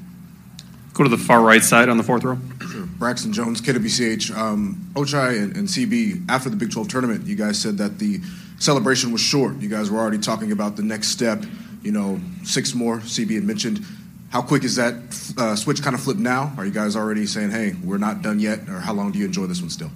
Go 0.94 1.04
to 1.04 1.10
the 1.10 1.18
far 1.18 1.42
right 1.42 1.62
side 1.62 1.90
on 1.90 1.98
the 1.98 2.02
fourth 2.02 2.24
row. 2.24 2.38
Sure. 2.70 2.86
Braxton 2.86 3.32
Jones, 3.32 3.60
KWCH. 3.60 4.34
Um, 4.34 4.90
Ochai 4.94 5.42
and, 5.42 5.54
and 5.54 5.68
CB, 5.68 6.30
after 6.30 6.48
the 6.48 6.56
Big 6.56 6.72
12 6.72 6.88
tournament, 6.88 7.26
you 7.26 7.36
guys 7.36 7.60
said 7.60 7.76
that 7.76 7.98
the 7.98 8.20
celebration 8.58 9.12
was 9.12 9.20
short. 9.20 9.56
You 9.60 9.68
guys 9.68 9.90
were 9.90 9.98
already 9.98 10.18
talking 10.18 10.50
about 10.50 10.76
the 10.76 10.82
next 10.82 11.08
step, 11.08 11.44
you 11.82 11.92
know, 11.92 12.20
six 12.44 12.74
more. 12.74 12.98
CB 13.00 13.34
had 13.34 13.44
mentioned. 13.44 13.84
How 14.30 14.40
quick 14.40 14.64
is 14.64 14.76
that 14.76 14.94
uh, 15.36 15.54
switch 15.56 15.82
kind 15.82 15.94
of 15.94 16.02
flipped 16.02 16.20
now? 16.20 16.52
Are 16.56 16.64
you 16.64 16.72
guys 16.72 16.96
already 16.96 17.26
saying, 17.26 17.50
hey, 17.50 17.74
we're 17.84 17.98
not 17.98 18.22
done 18.22 18.40
yet? 18.40 18.60
Or 18.68 18.80
how 18.80 18.94
long 18.94 19.12
do 19.12 19.18
you 19.18 19.26
enjoy 19.26 19.46
this 19.46 19.60
one 19.60 19.70
still? 19.70 19.90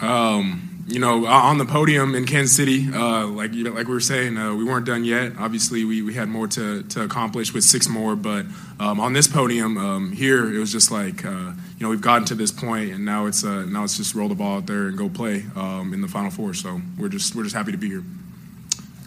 Um, 0.00 0.75
you 0.88 1.00
know, 1.00 1.26
on 1.26 1.58
the 1.58 1.64
podium 1.64 2.14
in 2.14 2.26
Kansas 2.26 2.54
City, 2.54 2.86
uh, 2.92 3.26
like 3.26 3.52
you 3.52 3.64
know, 3.64 3.72
like 3.72 3.88
we 3.88 3.94
were 3.94 4.00
saying, 4.00 4.36
uh, 4.36 4.54
we 4.54 4.62
weren't 4.62 4.86
done 4.86 5.04
yet. 5.04 5.32
Obviously, 5.36 5.84
we, 5.84 6.00
we 6.00 6.14
had 6.14 6.28
more 6.28 6.46
to, 6.48 6.84
to 6.84 7.02
accomplish 7.02 7.52
with 7.52 7.64
six 7.64 7.88
more. 7.88 8.14
But 8.14 8.46
um, 8.78 9.00
on 9.00 9.12
this 9.12 9.26
podium 9.26 9.78
um, 9.78 10.12
here, 10.12 10.54
it 10.54 10.58
was 10.58 10.70
just 10.70 10.92
like 10.92 11.24
uh, 11.24 11.30
you 11.30 11.80
know 11.80 11.88
we've 11.88 12.00
gotten 12.00 12.24
to 12.26 12.36
this 12.36 12.52
point, 12.52 12.92
and 12.92 13.04
now 13.04 13.26
it's 13.26 13.44
uh, 13.44 13.64
now 13.64 13.82
it's 13.82 13.96
just 13.96 14.14
roll 14.14 14.28
the 14.28 14.36
ball 14.36 14.58
out 14.58 14.66
there 14.66 14.86
and 14.86 14.96
go 14.96 15.08
play 15.08 15.44
um, 15.56 15.92
in 15.92 16.02
the 16.02 16.08
Final 16.08 16.30
Four. 16.30 16.54
So 16.54 16.80
we're 16.96 17.08
just 17.08 17.34
we're 17.34 17.42
just 17.42 17.56
happy 17.56 17.72
to 17.72 17.78
be 17.78 17.88
here. 17.88 18.04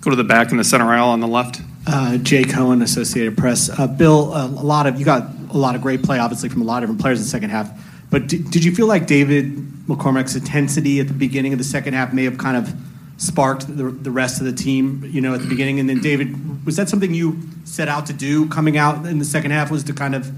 Go 0.02 0.10
to 0.10 0.18
the 0.18 0.24
back 0.26 0.52
in 0.52 0.58
the 0.58 0.64
center 0.66 0.86
aisle 0.86 1.10
on 1.10 1.22
the 1.22 1.28
left. 1.28 1.62
Uh, 1.88 2.18
Jay 2.18 2.44
Cohen, 2.44 2.82
Associated 2.82 3.38
Press. 3.38 3.70
Uh, 3.70 3.88
Bill, 3.88 4.36
a 4.36 4.48
lot 4.48 4.86
of 4.86 5.00
you 5.00 5.06
got 5.06 5.30
a 5.52 5.58
lot 5.58 5.76
of 5.76 5.82
great 5.82 6.04
play, 6.04 6.20
obviously 6.20 6.50
from 6.50 6.62
a 6.62 6.66
lot 6.66 6.84
of 6.84 6.90
different 6.90 7.02
players 7.02 7.20
in 7.20 7.24
the 7.24 7.30
second 7.30 7.52
half. 7.52 7.72
But 8.10 8.28
did, 8.28 8.50
did 8.50 8.64
you 8.64 8.74
feel 8.74 8.88
like 8.88 9.08
David 9.08 9.56
McCormack's 9.88 10.36
intensity 10.36 11.00
at 11.00 11.08
the 11.08 11.14
beginning 11.14 11.54
of 11.54 11.60
the 11.60 11.66
second 11.66 11.94
half 11.94 12.14
may 12.14 12.24
have 12.24 12.38
kind 12.38 12.58
of 12.58 12.74
sparked 13.20 13.68
the, 13.68 13.84
the 13.86 14.12
rest 14.12 14.40
of 14.40 14.46
the 14.46 14.54
team, 14.54 15.04
you 15.12 15.20
know, 15.22 15.34
at 15.34 15.42
the 15.42 15.48
beginning. 15.48 15.80
And 15.80 15.90
then, 15.90 16.00
David, 16.00 16.66
was 16.66 16.78
that 16.78 16.90
something 16.90 17.14
you 17.14 17.40
set 17.66 17.88
out 17.88 18.06
to 18.08 18.14
do 18.14 18.48
coming 18.48 18.78
out 18.78 19.06
in 19.06 19.20
the 19.20 19.26
second 19.26 19.52
half? 19.52 19.70
Was 19.70 19.84
to 19.86 19.94
kind 19.94 20.16
of, 20.16 20.32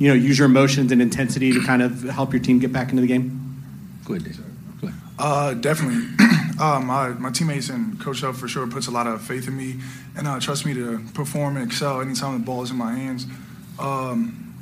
you 0.00 0.08
know, 0.08 0.14
use 0.14 0.38
your 0.38 0.46
emotions 0.46 0.90
and 0.90 1.02
intensity 1.02 1.52
to 1.52 1.62
kind 1.64 1.82
of 1.82 2.02
help 2.04 2.32
your 2.32 2.42
team 2.42 2.58
get 2.58 2.72
back 2.72 2.90
into 2.90 3.02
the 3.02 3.06
game? 3.06 3.62
Go 4.04 4.14
ahead, 4.14 4.24
David. 4.24 4.44
Go 4.80 4.88
ahead. 4.88 5.00
Uh, 5.18 5.54
definitely. 5.54 6.06
uh, 6.60 6.80
my, 6.80 7.10
my 7.10 7.30
teammates 7.30 7.68
and 7.68 8.00
Coach 8.00 8.22
Huff 8.22 8.38
for 8.38 8.48
sure 8.48 8.66
puts 8.66 8.86
a 8.86 8.90
lot 8.90 9.06
of 9.06 9.20
faith 9.20 9.46
in 9.46 9.56
me 9.56 9.80
and 10.16 10.26
uh, 10.26 10.40
trust 10.40 10.64
me 10.64 10.72
to 10.74 11.04
perform 11.12 11.56
and 11.56 11.66
excel 11.66 12.00
anytime 12.00 12.38
the 12.38 12.44
ball 12.44 12.62
is 12.62 12.70
in 12.70 12.76
my 12.76 12.94
hands. 12.94 13.26
Um, 13.78 14.53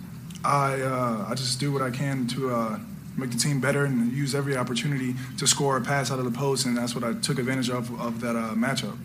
I, 0.44 0.80
uh, 0.80 1.26
I 1.28 1.34
just 1.34 1.60
do 1.60 1.72
what 1.72 1.82
I 1.82 1.90
can 1.90 2.26
to 2.28 2.54
uh, 2.54 2.78
make 3.16 3.30
the 3.30 3.38
team 3.38 3.60
better 3.60 3.84
and 3.84 4.12
use 4.12 4.34
every 4.34 4.56
opportunity 4.56 5.14
to 5.38 5.46
score 5.46 5.76
a 5.76 5.80
pass 5.80 6.10
out 6.10 6.18
of 6.18 6.24
the 6.24 6.30
post, 6.30 6.66
and 6.66 6.76
that's 6.76 6.94
what 6.94 7.04
I 7.04 7.12
took 7.14 7.38
advantage 7.38 7.70
of 7.70 8.00
of 8.00 8.20
that 8.20 8.36
uh, 8.36 8.54
matchup. 8.54 8.96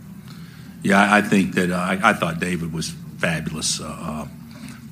Yeah, 0.83 1.13
I 1.13 1.21
think 1.21 1.55
that 1.55 1.71
uh, 1.71 1.75
I, 1.75 1.99
I 2.03 2.13
thought 2.13 2.39
David 2.39 2.71
was 2.71 2.93
fabulous, 3.17 3.81
uh, 3.81 3.85
uh, 3.85 4.27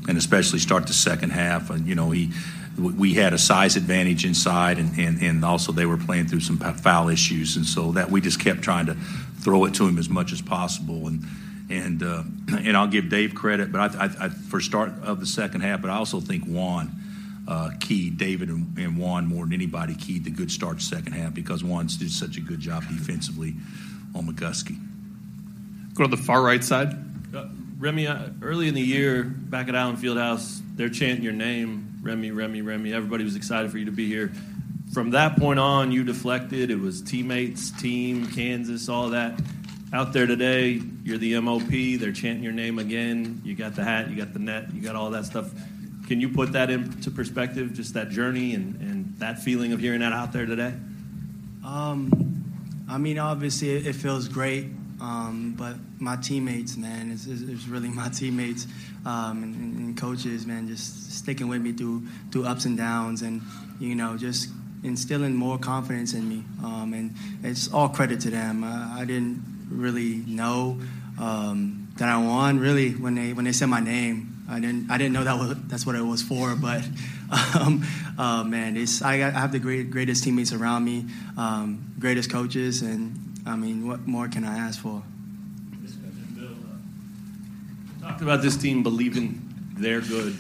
and 0.08 0.18
especially 0.18 0.60
start 0.60 0.88
the 0.88 0.94
second 0.94 1.32
half. 1.32 1.70
And 1.70 1.88
you 1.88 1.96
know, 1.96 2.12
he 2.12 2.32
we 2.78 3.14
had 3.14 3.34
a 3.34 3.38
size 3.38 3.78
advantage 3.78 4.26
inside, 4.26 4.78
and, 4.78 4.98
and, 5.00 5.22
and 5.22 5.46
also 5.46 5.72
they 5.72 5.86
were 5.86 5.98
playing 5.98 6.28
through 6.28 6.42
some 6.42 6.58
foul 6.58 7.10
issues, 7.10 7.56
and 7.56 7.66
so 7.66 7.94
that 7.94 8.12
we 8.12 8.20
just 8.22 8.40
kept 8.40 8.62
trying 8.62 8.88
to 8.88 8.96
throw 9.40 9.66
it 9.66 9.74
to 9.76 9.88
him 9.88 9.98
as 9.98 10.10
much 10.10 10.34
as 10.34 10.42
possible. 10.42 11.08
And 11.08 11.24
and 11.70 12.04
uh, 12.04 12.24
and 12.48 12.76
I'll 12.76 12.88
give 12.88 13.10
Dave 13.10 13.36
credit, 13.36 13.72
but 13.72 13.96
I, 13.96 14.06
I, 14.06 14.26
I, 14.26 14.30
for 14.30 14.60
start 14.62 14.94
of 15.04 15.20
the 15.20 15.26
second 15.26 15.62
half, 15.62 15.82
but 15.82 15.90
I 15.90 15.96
also 15.96 16.20
think 16.20 16.46
Juan 16.46 16.92
uh, 17.48 17.72
keyed 17.80 18.18
David 18.18 18.50
and, 18.50 18.78
and 18.78 18.98
Juan 18.98 19.28
more 19.28 19.46
than 19.46 19.54
anybody 19.54 19.96
keyed 19.96 20.24
the 20.24 20.32
good 20.32 20.52
start 20.52 20.82
second 20.82 21.14
half 21.14 21.34
because 21.34 21.64
Juan's 21.64 21.98
did 21.98 22.12
such 22.12 22.38
a 22.38 22.42
good 22.42 22.60
job 22.60 22.84
defensively 22.88 23.56
on 24.16 24.28
McGusty. 24.28 24.78
Go 25.94 26.04
to 26.04 26.16
the 26.16 26.22
far 26.22 26.42
right 26.42 26.64
side. 26.64 26.94
Uh, 27.36 27.48
Remy, 27.78 28.08
uh, 28.08 28.30
early 28.42 28.68
in 28.68 28.74
the 28.74 28.82
year, 28.82 29.24
back 29.24 29.68
at 29.68 29.76
Allen 29.76 29.98
Fieldhouse, 29.98 30.62
they're 30.76 30.90
chanting 30.90 31.24
your 31.24 31.34
name, 31.34 32.00
Remy, 32.02 32.32
Remy, 32.32 32.62
Remy. 32.62 32.94
Everybody 32.94 33.24
was 33.24 33.36
excited 33.36 33.72
for 33.72 33.78
you 33.78 33.86
to 33.86 33.92
be 33.92 34.08
here. 34.08 34.32
From 34.94 35.12
that 35.12 35.38
point 35.38 35.60
on, 35.60 35.92
you 35.92 36.04
deflected. 36.04 36.72
It 36.72 36.80
was 36.80 37.02
teammates, 37.02 37.72
team, 37.72 38.28
Kansas, 38.28 38.88
all 38.88 39.10
that. 39.10 39.40
Out 39.94 40.14
there 40.14 40.26
today, 40.26 40.82
you're 41.04 41.20
the 41.20 41.40
MOP. 41.40 41.70
They're 41.70 42.12
chanting 42.12 42.44
your 42.44 42.54
name 42.54 42.80
again. 42.80 43.42
You 43.46 43.56
got 43.56 43.76
the 43.76 43.84
hat, 43.84 44.10
you 44.10 44.16
got 44.16 44.34
the 44.34 44.40
net, 44.40 44.74
you 44.74 44.82
got 44.82 44.96
all 44.96 45.12
that 45.12 45.26
stuff. 45.26 45.52
Can 46.08 46.20
you 46.20 46.30
put 46.30 46.54
that 46.54 46.70
into 46.70 47.12
perspective, 47.12 47.74
just 47.74 47.94
that 47.94 48.10
journey 48.10 48.56
and, 48.56 48.80
and 48.82 49.16
that 49.20 49.40
feeling 49.40 49.74
of 49.74 49.80
hearing 49.80 50.00
that 50.00 50.12
out 50.12 50.34
there 50.34 50.46
today? 50.46 50.74
Um, 51.64 52.44
I 52.90 52.98
mean, 52.98 53.20
obviously, 53.20 53.76
it, 53.76 53.88
it 53.88 53.94
feels 53.94 54.28
great, 54.28 54.66
um, 55.02 55.56
but 55.58 55.76
my 56.00 56.16
teammates, 56.16 56.78
man, 56.78 57.12
it's, 57.12 57.28
it's, 57.28 57.68
really 57.68 57.90
my 58.02 58.10
teammates 58.10 58.68
um, 59.06 59.44
and, 59.44 59.78
and, 59.78 59.98
coaches, 59.98 60.46
man, 60.46 60.68
just 60.68 61.12
sticking 61.12 61.48
with 61.48 61.62
me 61.62 61.74
through 61.74 62.04
through 62.32 62.46
ups 62.46 62.66
and 62.66 62.78
downs, 62.78 63.22
and 63.22 63.42
you 63.80 63.96
know, 63.96 64.18
just 64.18 64.50
instilling 64.84 65.36
more 65.36 65.58
confidence 65.58 66.14
in 66.14 66.28
me. 66.28 66.44
Um, 66.64 66.94
and 66.94 67.14
it's 67.44 67.72
all 67.72 67.90
credit 67.90 68.20
to 68.22 68.30
them. 68.30 68.64
Uh, 68.64 68.96
I 68.96 69.06
didn't 69.06 69.55
really 69.70 70.24
know 70.28 70.80
um, 71.20 71.90
that 71.98 72.10
I 72.10 72.18
won 72.18 72.60
really 72.60 72.92
when 72.92 73.16
they 73.16 73.34
when 73.34 73.46
they 73.46 73.52
said 73.52 73.68
my 73.68 73.80
name. 73.80 74.32
I 74.50 74.60
didn't 74.60 74.92
I 74.92 74.98
didn't 74.98 75.14
know 75.14 75.24
that 75.24 75.40
was, 75.40 75.58
that's 75.68 75.86
what 75.86 75.96
it 75.96 76.02
was 76.02 76.22
for, 76.22 76.56
but 76.62 76.84
um, 77.56 77.86
uh, 78.18 78.44
man, 78.44 78.78
it's 78.78 79.02
I, 79.02 79.16
I, 79.16 79.32
have 79.32 79.52
the 79.52 79.60
great, 79.60 79.90
greatest 79.90 80.24
teammates 80.24 80.54
around 80.54 80.86
me, 80.86 81.06
um, 81.38 81.94
greatest 82.00 82.30
coaches, 82.30 82.82
and 82.82 83.40
I 83.46 83.56
mean, 83.56 83.88
what 83.88 84.08
more 84.08 84.28
can 84.28 84.44
I 84.44 84.58
ask 84.58 84.80
for? 84.80 85.02
Talked 88.02 88.22
about 88.22 88.44
this 88.44 88.56
team 88.56 88.84
believing 88.84 89.42
they're 89.78 90.02
good, 90.02 90.38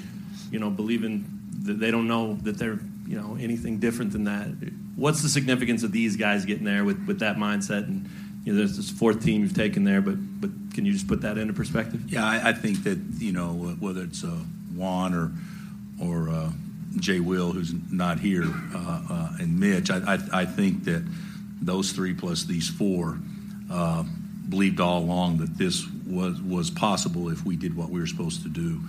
you 0.51 0.60
know, 0.60 0.70
believing 0.70 1.25
that 1.63 1.79
they 1.79 1.89
don't 1.89 2.08
know 2.08 2.36
that 2.44 2.60
they're 2.60 2.79
you 3.08 3.20
know 3.20 3.38
anything 3.39 3.79
different 3.79 4.12
than 4.12 4.25
that. 4.25 4.48
What's 4.96 5.22
the 5.22 5.29
significance 5.29 5.84
of 5.84 5.91
these 5.91 6.15
guys 6.15 6.46
getting 6.46 6.63
there 6.63 6.86
with, 6.86 7.05
with 7.05 7.20
that 7.20 7.36
mindset 7.36 7.88
and 7.88 8.08
you 8.46 8.54
know, 8.54 8.60
there's 8.60 8.78
this 8.78 8.92
fourth 8.92 9.24
team 9.24 9.42
you've 9.42 9.56
taken 9.56 9.84
there, 9.84 10.02
but 10.02 10.16
but 10.40 10.52
can 10.74 10.86
you 10.86 10.94
just 10.94 11.08
put 11.08 11.22
that 11.22 11.38
into 11.38 11.54
perspective? 11.54 12.02
Yeah, 12.08 12.24
I, 12.24 12.50
I 12.50 12.54
think 12.54 12.84
that 12.84 13.00
you 13.18 13.32
know 13.32 13.75
whether 13.80 14.04
it's 14.04 14.24
uh, 14.24 14.38
Juan 14.75 15.14
or 15.16 15.32
or 16.00 16.30
uh, 16.30 16.52
Jay 16.98 17.20
Will, 17.20 17.52
who's 17.52 17.74
not 17.92 18.20
here, 18.20 18.46
uh, 18.74 19.02
uh 19.10 19.30
and 19.40 19.60
Mitch, 19.60 19.90
I, 19.90 20.16
I, 20.16 20.42
I 20.42 20.46
think 20.46 20.84
that 20.86 21.04
those 21.60 21.92
three 21.92 22.14
plus 22.14 22.44
these 22.44 22.70
four 22.70 23.18
uh, 23.72 24.04
believed 24.48 24.80
all 24.80 25.00
along 25.00 25.38
that 25.38 25.58
this 25.58 25.84
was 26.06 26.40
was 26.42 26.70
possible 26.70 27.30
if 27.30 27.44
we 27.44 27.56
did 27.56 27.75
what 27.75 27.90
we 27.90 28.00
were 28.00 28.08
supposed 28.08 28.44
to 28.44 28.50
do. 28.50 28.80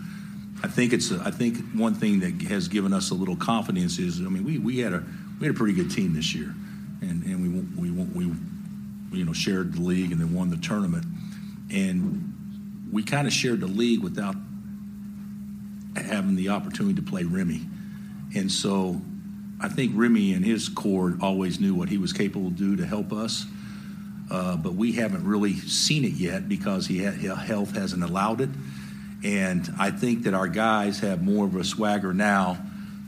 I 0.63 0.69
think 0.69 0.93
it's 0.93 1.11
I 1.11 1.31
think 1.31 1.57
one 1.73 1.95
thing 1.95 2.21
that 2.21 2.43
has 2.49 2.69
given 2.69 2.93
us 2.93 3.11
a 3.11 3.15
little 3.15 3.37
confidence 3.37 3.99
is 3.99 4.21
I 4.21 4.25
mean 4.25 4.45
we, 4.45 4.59
we 4.59 4.81
had 4.81 4.93
a 4.93 5.03
we 5.41 5.47
had 5.47 5.57
a 5.57 5.59
pretty 5.59 5.75
good 5.75 5.91
team 5.91 6.13
this 6.13 6.35
year, 6.35 6.55
and 7.01 7.23
and 7.25 7.43
we 7.43 7.49
won't, 7.49 7.75
we 7.77 7.91
we 7.91 8.37
you 9.17 9.25
know 9.25 9.33
shared 9.33 9.75
the 9.75 9.81
league 9.81 10.13
and 10.13 10.21
then 10.21 10.35
won 10.35 10.51
the 10.51 10.57
tournament, 10.57 11.05
and 11.71 12.33
we 12.93 13.03
kind 13.03 13.27
of 13.27 13.33
shared 13.33 13.61
the 13.61 13.67
league 13.67 14.03
without 14.03 14.37
having 15.97 16.37
the 16.37 16.51
opportunity 16.51 16.95
to 16.95 17.03
play 17.03 17.25
Remy, 17.25 17.63
and 18.35 18.51
so 18.51 19.01
I 19.61 19.69
think 19.69 19.93
Remy 19.95 20.35
and 20.35 20.45
his 20.45 20.69
core 20.69 21.17
always 21.21 21.61
knew 21.61 21.75
what 21.75 21.89
he 21.89 21.99
was 21.99 22.13
capable 22.13 22.51
to 22.51 22.57
do 22.57 22.77
to 22.77 22.87
help 22.87 23.13
us. 23.13 23.47
Uh, 24.31 24.57
but 24.57 24.75
we 24.75 24.93
haven't 24.93 25.25
really 25.25 25.55
seen 25.55 26.05
it 26.05 26.15
yet 26.15 26.49
because 26.49 26.87
he 26.87 27.05
ha- 27.05 27.35
health 27.37 27.75
hasn't 27.77 28.03
allowed 28.03 28.41
it. 28.41 28.51
And 29.25 29.73
I 29.79 29.91
think 29.91 30.25
that 30.25 30.35
our 30.35 30.49
guys 30.49 31.01
have 31.01 31.23
more 31.23 31.47
of 31.47 31.55
a 31.55 31.65
swagger 31.65 32.13
now, 32.13 32.59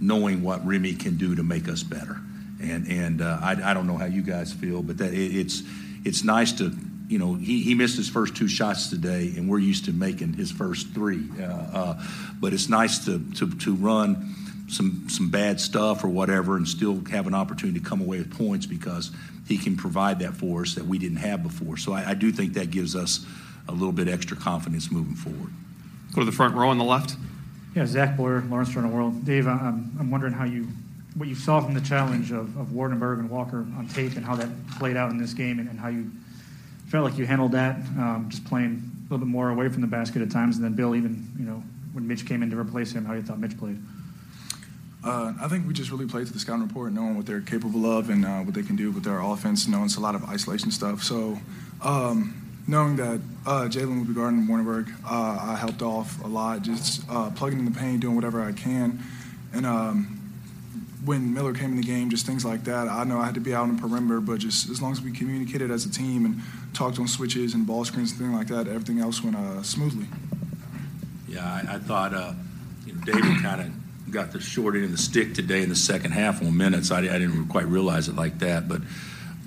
knowing 0.00 0.42
what 0.42 0.64
Remy 0.66 0.94
can 0.94 1.16
do 1.16 1.34
to 1.34 1.42
make 1.42 1.68
us 1.68 1.82
better. 1.82 2.20
And 2.62 2.88
and 2.88 3.20
uh, 3.20 3.38
I, 3.42 3.70
I 3.70 3.74
don't 3.74 3.86
know 3.86 3.96
how 3.96 4.06
you 4.06 4.22
guys 4.22 4.52
feel, 4.52 4.82
but 4.82 4.98
that 4.98 5.12
it, 5.12 5.36
it's 5.36 5.62
it's 6.04 6.24
nice 6.24 6.52
to, 6.52 6.74
you 7.08 7.18
know, 7.18 7.34
he, 7.34 7.62
he 7.62 7.74
missed 7.74 7.96
his 7.96 8.08
first 8.08 8.36
two 8.36 8.48
shots 8.48 8.90
today, 8.90 9.32
and 9.36 9.48
we're 9.48 9.58
used 9.58 9.84
to 9.86 9.92
making 9.92 10.34
his 10.34 10.50
first 10.50 10.88
three. 10.94 11.28
Uh, 11.40 11.44
uh, 11.44 12.02
but 12.40 12.52
it's 12.52 12.68
nice 12.68 13.04
to, 13.06 13.18
to, 13.34 13.50
to 13.58 13.74
run 13.74 14.34
some, 14.68 15.08
some 15.08 15.30
bad 15.30 15.60
stuff 15.60 16.04
or 16.04 16.08
whatever 16.08 16.56
and 16.56 16.68
still 16.68 17.02
have 17.10 17.26
an 17.26 17.34
opportunity 17.34 17.80
to 17.80 17.84
come 17.84 18.00
away 18.00 18.18
with 18.18 18.36
points 18.36 18.66
because 18.66 19.10
he 19.46 19.56
can 19.56 19.76
provide 19.76 20.18
that 20.18 20.34
for 20.34 20.62
us 20.62 20.74
that 20.74 20.84
we 20.84 20.98
didn't 20.98 21.16
have 21.18 21.42
before. 21.42 21.76
So 21.76 21.92
I, 21.92 22.10
I 22.10 22.14
do 22.14 22.30
think 22.30 22.54
that 22.54 22.70
gives 22.70 22.94
us 22.94 23.24
a 23.66 23.72
little 23.72 23.92
bit 23.92 24.08
extra 24.08 24.36
confidence 24.36 24.90
moving 24.90 25.14
forward. 25.14 25.50
Go 26.14 26.20
to 26.20 26.26
the 26.26 26.32
front 26.32 26.54
row 26.54 26.68
on 26.68 26.78
the 26.78 26.84
left. 26.84 27.16
Yeah, 27.74 27.86
Zach 27.86 28.16
Boyer, 28.16 28.42
Lawrence 28.48 28.70
Journal 28.70 28.90
World. 28.90 29.24
Dave, 29.24 29.46
I'm, 29.46 29.96
I'm 29.98 30.10
wondering 30.10 30.32
how 30.32 30.44
you 30.44 30.68
what 31.18 31.28
you 31.28 31.34
saw 31.34 31.60
from 31.60 31.74
the 31.74 31.80
challenge 31.80 32.30
of, 32.30 32.56
of 32.56 32.68
Waardenburg 32.68 33.18
and 33.18 33.28
Walker 33.28 33.58
on 33.76 33.88
tape 33.92 34.16
and 34.16 34.24
how 34.24 34.36
that 34.36 34.48
played 34.78 34.96
out 34.96 35.10
in 35.10 35.18
this 35.18 35.34
game 35.34 35.58
and, 35.58 35.68
and 35.68 35.78
how 35.78 35.88
you 35.88 36.10
felt 36.86 37.04
like 37.04 37.18
you 37.18 37.26
handled 37.26 37.52
that, 37.52 37.76
um, 37.98 38.26
just 38.28 38.44
playing 38.44 38.90
a 39.00 39.02
little 39.12 39.18
bit 39.18 39.30
more 39.30 39.50
away 39.50 39.68
from 39.68 39.82
the 39.82 39.88
basket 39.88 40.22
at 40.22 40.30
times. 40.30 40.56
And 40.56 40.64
then 40.64 40.74
Bill, 40.74 40.94
even 40.94 41.30
you 41.38 41.44
know 41.44 41.62
when 41.92 42.06
Mitch 42.06 42.24
came 42.24 42.42
in 42.42 42.50
to 42.50 42.58
replace 42.58 42.92
him, 42.92 43.04
how 43.04 43.14
you 43.14 43.22
thought 43.22 43.38
Mitch 43.38 43.58
played. 43.58 43.78
Uh, 45.04 45.32
I 45.40 45.48
think 45.48 45.66
we 45.66 45.74
just 45.74 45.90
really 45.90 46.06
played 46.06 46.26
to 46.26 46.32
the 46.32 46.38
scouting 46.38 46.66
report, 46.66 46.92
knowing 46.92 47.16
what 47.16 47.26
they're 47.26 47.40
capable 47.40 47.86
of 47.86 48.10
and 48.10 48.24
uh, 48.24 48.40
what 48.40 48.54
they 48.54 48.62
can 48.62 48.76
do 48.76 48.90
with 48.90 49.04
their 49.04 49.20
offense. 49.20 49.66
Knowing 49.66 49.86
it's 49.86 49.96
a 49.96 50.00
lot 50.00 50.14
of 50.14 50.24
isolation 50.24 50.70
stuff. 50.70 51.02
So, 51.02 51.38
um, 51.82 52.60
knowing 52.66 52.96
that 52.96 53.20
uh, 53.46 53.68
Jalen 53.68 53.98
would 53.98 54.08
be 54.08 54.14
guarding 54.14 54.46
Waardenburg, 54.46 54.92
uh, 55.04 55.52
I 55.52 55.56
helped 55.56 55.82
off 55.82 56.22
a 56.22 56.28
lot, 56.28 56.62
just 56.62 57.02
uh, 57.08 57.30
plugging 57.30 57.60
in 57.60 57.64
the 57.64 57.70
paint, 57.70 58.00
doing 58.00 58.16
whatever 58.16 58.42
I 58.42 58.52
can, 58.52 59.02
and 59.52 59.64
um, 59.64 60.17
when 61.04 61.32
Miller 61.32 61.52
came 61.52 61.70
in 61.70 61.76
the 61.76 61.86
game, 61.86 62.10
just 62.10 62.26
things 62.26 62.44
like 62.44 62.64
that. 62.64 62.88
I 62.88 63.04
know 63.04 63.18
I 63.18 63.26
had 63.26 63.34
to 63.34 63.40
be 63.40 63.54
out 63.54 63.62
on 63.62 63.76
the 63.76 63.80
perimeter, 63.80 64.20
but 64.20 64.38
just 64.38 64.68
as 64.68 64.82
long 64.82 64.92
as 64.92 65.00
we 65.00 65.12
communicated 65.12 65.70
as 65.70 65.84
a 65.84 65.90
team 65.90 66.24
and 66.24 66.40
talked 66.74 66.98
on 66.98 67.06
switches 67.06 67.54
and 67.54 67.66
ball 67.66 67.84
screens 67.84 68.10
and 68.10 68.20
things 68.20 68.32
like 68.32 68.48
that, 68.48 68.66
everything 68.68 68.98
else 69.00 69.22
went 69.22 69.36
uh, 69.36 69.62
smoothly. 69.62 70.06
Yeah, 71.28 71.44
I, 71.44 71.74
I 71.74 71.78
thought 71.78 72.14
uh, 72.14 72.32
you 72.86 72.94
know 72.94 73.00
David 73.02 73.42
kind 73.42 73.60
of 73.60 74.12
got 74.12 74.32
the 74.32 74.40
short 74.40 74.74
end 74.74 74.84
of 74.84 74.90
the 74.90 74.98
stick 74.98 75.34
today 75.34 75.62
in 75.62 75.68
the 75.68 75.76
second 75.76 76.12
half 76.12 76.42
on 76.42 76.56
minutes. 76.56 76.90
I, 76.90 77.00
I 77.00 77.18
didn't 77.18 77.48
quite 77.48 77.66
realize 77.66 78.08
it 78.08 78.16
like 78.16 78.38
that, 78.40 78.68
but 78.68 78.80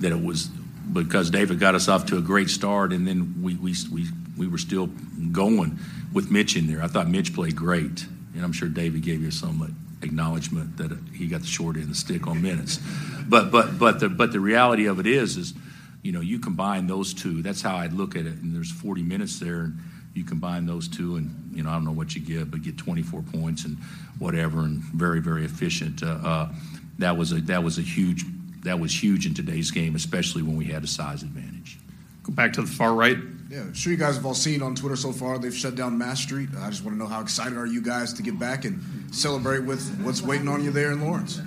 that 0.00 0.12
it 0.12 0.22
was 0.22 0.46
because 0.92 1.30
David 1.30 1.58
got 1.58 1.74
us 1.74 1.88
off 1.88 2.06
to 2.06 2.18
a 2.18 2.22
great 2.22 2.50
start, 2.50 2.92
and 2.92 3.06
then 3.06 3.42
we 3.42 3.56
we 3.56 3.74
we, 3.92 4.06
we 4.36 4.46
were 4.46 4.58
still 4.58 4.86
going 5.32 5.78
with 6.12 6.30
Mitch 6.30 6.56
in 6.56 6.66
there. 6.66 6.82
I 6.82 6.86
thought 6.86 7.08
Mitch 7.08 7.34
played 7.34 7.56
great, 7.56 8.06
and 8.34 8.44
I'm 8.44 8.52
sure 8.52 8.68
David 8.68 9.02
gave 9.02 9.22
you 9.22 9.30
some 9.30 9.58
acknowledgement 10.02 10.76
that 10.76 10.96
he 11.14 11.26
got 11.26 11.40
the 11.40 11.46
short 11.46 11.76
end 11.76 11.84
of 11.84 11.90
the 11.90 11.94
stick 11.94 12.26
on 12.26 12.42
minutes. 12.42 12.80
But 13.28 13.50
but 13.50 13.78
but 13.78 14.00
the 14.00 14.08
but 14.08 14.32
the 14.32 14.40
reality 14.40 14.86
of 14.86 14.98
it 14.98 15.06
is 15.06 15.36
is 15.36 15.54
you 16.02 16.12
know 16.12 16.20
you 16.20 16.38
combine 16.38 16.86
those 16.86 17.14
two. 17.14 17.42
That's 17.42 17.62
how 17.62 17.76
I 17.76 17.86
look 17.86 18.16
at 18.16 18.26
it. 18.26 18.34
And 18.34 18.54
there's 18.54 18.70
40 18.70 19.02
minutes 19.02 19.38
there, 19.38 19.60
and 19.60 19.78
you 20.14 20.24
combine 20.24 20.66
those 20.66 20.88
two, 20.88 21.16
and 21.16 21.50
you 21.54 21.62
know 21.62 21.70
I 21.70 21.74
don't 21.74 21.84
know 21.84 21.92
what 21.92 22.14
you 22.14 22.20
get, 22.20 22.50
but 22.50 22.62
get 22.62 22.76
24 22.76 23.22
points 23.22 23.64
and 23.64 23.78
whatever, 24.18 24.60
and 24.60 24.82
very 24.82 25.20
very 25.20 25.44
efficient. 25.44 26.02
Uh, 26.02 26.18
uh, 26.22 26.52
that 26.98 27.16
was 27.16 27.32
a 27.32 27.40
that 27.42 27.62
was 27.62 27.78
a 27.78 27.82
huge 27.82 28.24
that 28.64 28.78
was 28.78 29.02
huge 29.02 29.26
in 29.26 29.34
today's 29.34 29.70
game, 29.70 29.94
especially 29.94 30.42
when 30.42 30.56
we 30.56 30.66
had 30.66 30.84
a 30.84 30.86
size 30.86 31.22
advantage. 31.22 31.78
Go 32.22 32.32
back 32.32 32.52
to 32.54 32.62
the 32.62 32.68
far 32.68 32.94
right. 32.94 33.18
Yeah, 33.52 33.60
I'm 33.60 33.74
sure 33.74 33.92
you 33.92 33.98
guys 33.98 34.16
have 34.16 34.24
all 34.24 34.32
seen 34.32 34.62
on 34.62 34.74
Twitter 34.74 34.96
so 34.96 35.12
far. 35.12 35.38
They've 35.38 35.54
shut 35.54 35.74
down 35.74 35.98
Mass 35.98 36.22
Street. 36.22 36.48
I 36.58 36.70
just 36.70 36.82
want 36.82 36.96
to 36.96 36.98
know 36.98 37.06
how 37.06 37.20
excited 37.20 37.58
are 37.58 37.66
you 37.66 37.82
guys 37.82 38.14
to 38.14 38.22
get 38.22 38.38
back 38.38 38.64
and 38.64 38.80
celebrate 39.14 39.58
with 39.58 39.86
what's 40.00 40.22
waiting 40.22 40.48
on 40.48 40.64
you 40.64 40.70
there 40.70 40.90
in 40.90 41.02
Lawrence. 41.02 41.38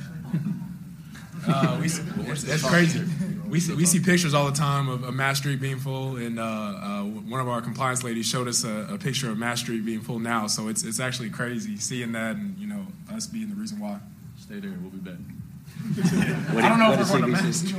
Uh, 1.47 1.77
we, 1.79 1.87
that's 1.87 2.67
crazy. 2.67 3.03
We 3.47 3.59
see, 3.59 3.73
we 3.75 3.85
see 3.85 3.99
pictures 3.99 4.33
all 4.33 4.45
the 4.45 4.57
time 4.57 4.89
of, 4.89 5.03
of 5.03 5.13
Mass 5.13 5.37
Street 5.37 5.61
being 5.61 5.77
full, 5.77 6.15
and 6.15 6.39
uh, 6.39 6.43
uh, 6.43 7.03
one 7.03 7.39
of 7.39 7.47
our 7.47 7.61
compliance 7.61 8.03
ladies 8.03 8.25
showed 8.25 8.47
us 8.47 8.63
a, 8.63 8.87
a, 8.93 8.97
picture 8.97 9.29
of 9.29 9.37
Mass 9.37 9.59
Street 9.59 9.85
being 9.85 10.01
full 10.01 10.17
now. 10.17 10.47
So 10.47 10.69
it's 10.69 10.83
it's 10.83 10.99
actually 10.99 11.29
crazy 11.29 11.77
seeing 11.77 12.13
that, 12.13 12.35
and 12.35 12.57
you 12.57 12.65
know 12.65 12.87
us 13.13 13.27
being 13.27 13.49
the 13.49 13.55
reason 13.55 13.79
why. 13.79 13.99
Stay 14.39 14.59
there. 14.59 14.73
We'll 14.81 14.89
be 14.89 14.97
back. 14.97 15.19
I 15.97 16.67
don't 16.69 16.79
know 16.79 16.93
if 16.93 17.11
we're 17.11 17.19
going 17.19 17.21
to 17.23 17.27
Mass. 17.27 17.73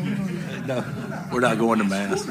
No, 0.67 0.85
we're 1.33 1.41
not 1.41 1.59
going 1.59 1.79
to 1.81 1.85
Mass. 1.85 2.25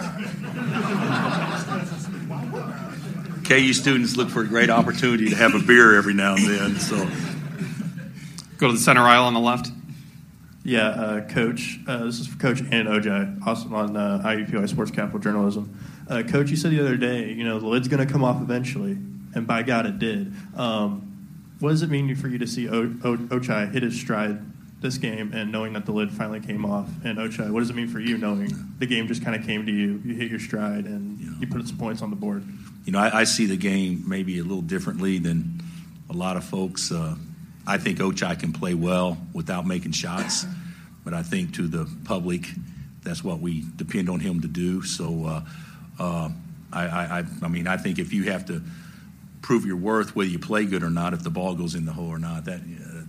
KU 3.45 3.73
students 3.73 4.15
look 4.17 4.29
for 4.29 4.41
a 4.41 4.47
great 4.47 4.69
opportunity 4.69 5.29
to 5.29 5.35
have 5.35 5.53
a 5.53 5.59
beer 5.59 5.95
every 5.97 6.13
now 6.13 6.35
and 6.35 6.45
then. 6.47 6.75
So 6.77 6.95
go 8.57 8.67
to 8.67 8.73
the 8.73 8.79
center 8.79 9.01
aisle 9.01 9.25
on 9.25 9.33
the 9.33 9.39
left. 9.39 9.69
Yeah, 10.63 10.87
uh, 10.87 11.27
Coach. 11.29 11.77
Uh, 11.87 12.05
this 12.05 12.19
is 12.19 12.27
for 12.27 12.39
Coach 12.39 12.61
and 12.61 12.87
OJ, 12.87 13.45
also 13.45 13.69
on 13.75 13.95
uh, 13.95 14.21
IUPUI 14.25 14.67
Sports 14.67 14.89
Capital 14.89 15.19
Journalism. 15.19 15.77
Uh, 16.09 16.23
Coach, 16.23 16.49
you 16.49 16.55
said 16.55 16.71
the 16.71 16.79
other 16.79 16.97
day, 16.97 17.31
you 17.31 17.43
know, 17.43 17.59
the 17.59 17.67
lid's 17.67 17.87
going 17.87 18.05
to 18.05 18.11
come 18.11 18.23
off 18.23 18.41
eventually, 18.41 18.93
and 19.35 19.45
by 19.45 19.61
God, 19.61 19.85
it 19.85 19.99
did. 19.99 20.33
Um, 20.55 21.11
what 21.59 21.69
does 21.69 21.83
it 21.83 21.89
mean 21.91 22.15
for 22.15 22.27
you 22.29 22.39
to 22.39 22.47
see 22.47 22.67
o- 22.67 22.95
o- 23.03 23.17
Ochai 23.17 23.71
hit 23.71 23.83
his 23.83 23.99
stride 23.99 24.41
this 24.81 24.97
game 24.97 25.33
and 25.33 25.51
knowing 25.51 25.73
that 25.73 25.85
the 25.85 25.91
lid 25.91 26.11
finally 26.11 26.39
came 26.39 26.65
off? 26.65 26.89
And 27.03 27.17
Ochai, 27.17 27.49
what 27.49 27.61
does 27.61 27.69
it 27.69 27.75
mean 27.75 27.87
for 27.87 27.99
you 27.99 28.17
knowing 28.17 28.51
the 28.79 28.85
game 28.85 29.07
just 29.07 29.23
kind 29.23 29.35
of 29.35 29.45
came 29.45 29.65
to 29.65 29.71
you, 29.71 30.01
you 30.05 30.15
hit 30.15 30.29
your 30.29 30.39
stride, 30.39 30.85
and 30.85 31.19
you 31.39 31.47
put 31.47 31.67
some 31.67 31.77
points 31.77 32.01
on 32.01 32.09
the 32.09 32.15
board? 32.15 32.43
You 32.85 32.91
know, 32.91 32.99
I, 32.99 33.21
I 33.21 33.23
see 33.23 33.45
the 33.45 33.57
game 33.57 34.03
maybe 34.07 34.39
a 34.39 34.43
little 34.43 34.61
differently 34.61 35.17
than 35.17 35.61
a 36.09 36.13
lot 36.13 36.37
of 36.37 36.43
folks. 36.43 36.91
Uh, 36.91 37.15
I 37.67 37.77
think 37.77 37.97
Ochai 37.97 38.39
can 38.39 38.53
play 38.53 38.73
well 38.73 39.17
without 39.33 39.65
making 39.65 39.93
shots, 39.93 40.45
but 41.03 41.13
I 41.13 41.23
think 41.23 41.55
to 41.55 41.67
the 41.67 41.89
public, 42.03 42.45
that's 43.01 43.23
what 43.23 43.39
we 43.39 43.63
depend 43.75 44.09
on 44.09 44.19
him 44.19 44.41
to 44.41 44.47
do. 44.47 44.83
So, 44.83 45.25
uh, 45.25 45.41
uh, 45.99 46.29
I, 46.71 46.85
I, 46.85 47.23
I 47.41 47.47
mean, 47.47 47.67
I 47.67 47.77
think 47.77 47.99
if 47.99 48.13
you 48.13 48.23
have 48.31 48.45
to 48.47 48.61
prove 49.41 49.65
your 49.65 49.77
worth, 49.77 50.15
whether 50.15 50.29
you 50.29 50.39
play 50.39 50.65
good 50.65 50.83
or 50.83 50.89
not, 50.89 51.13
if 51.13 51.23
the 51.23 51.29
ball 51.29 51.55
goes 51.55 51.75
in 51.75 51.85
the 51.85 51.93
hole 51.93 52.09
or 52.09 52.19
not, 52.19 52.45
that 52.45 52.61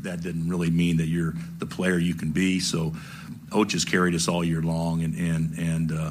that 0.06 0.22
didn't 0.22 0.48
really 0.48 0.70
mean 0.70 0.96
that 0.96 1.06
you're 1.06 1.34
the 1.58 1.66
player 1.66 1.98
you 1.98 2.14
can 2.14 2.30
be. 2.30 2.60
So, 2.60 2.92
Oach 3.50 3.72
has 3.72 3.84
carried 3.84 4.14
us 4.14 4.28
all 4.28 4.42
year 4.42 4.62
long, 4.62 5.02
and 5.02 5.14
and 5.14 5.58
and 5.58 5.92
uh, 5.92 6.10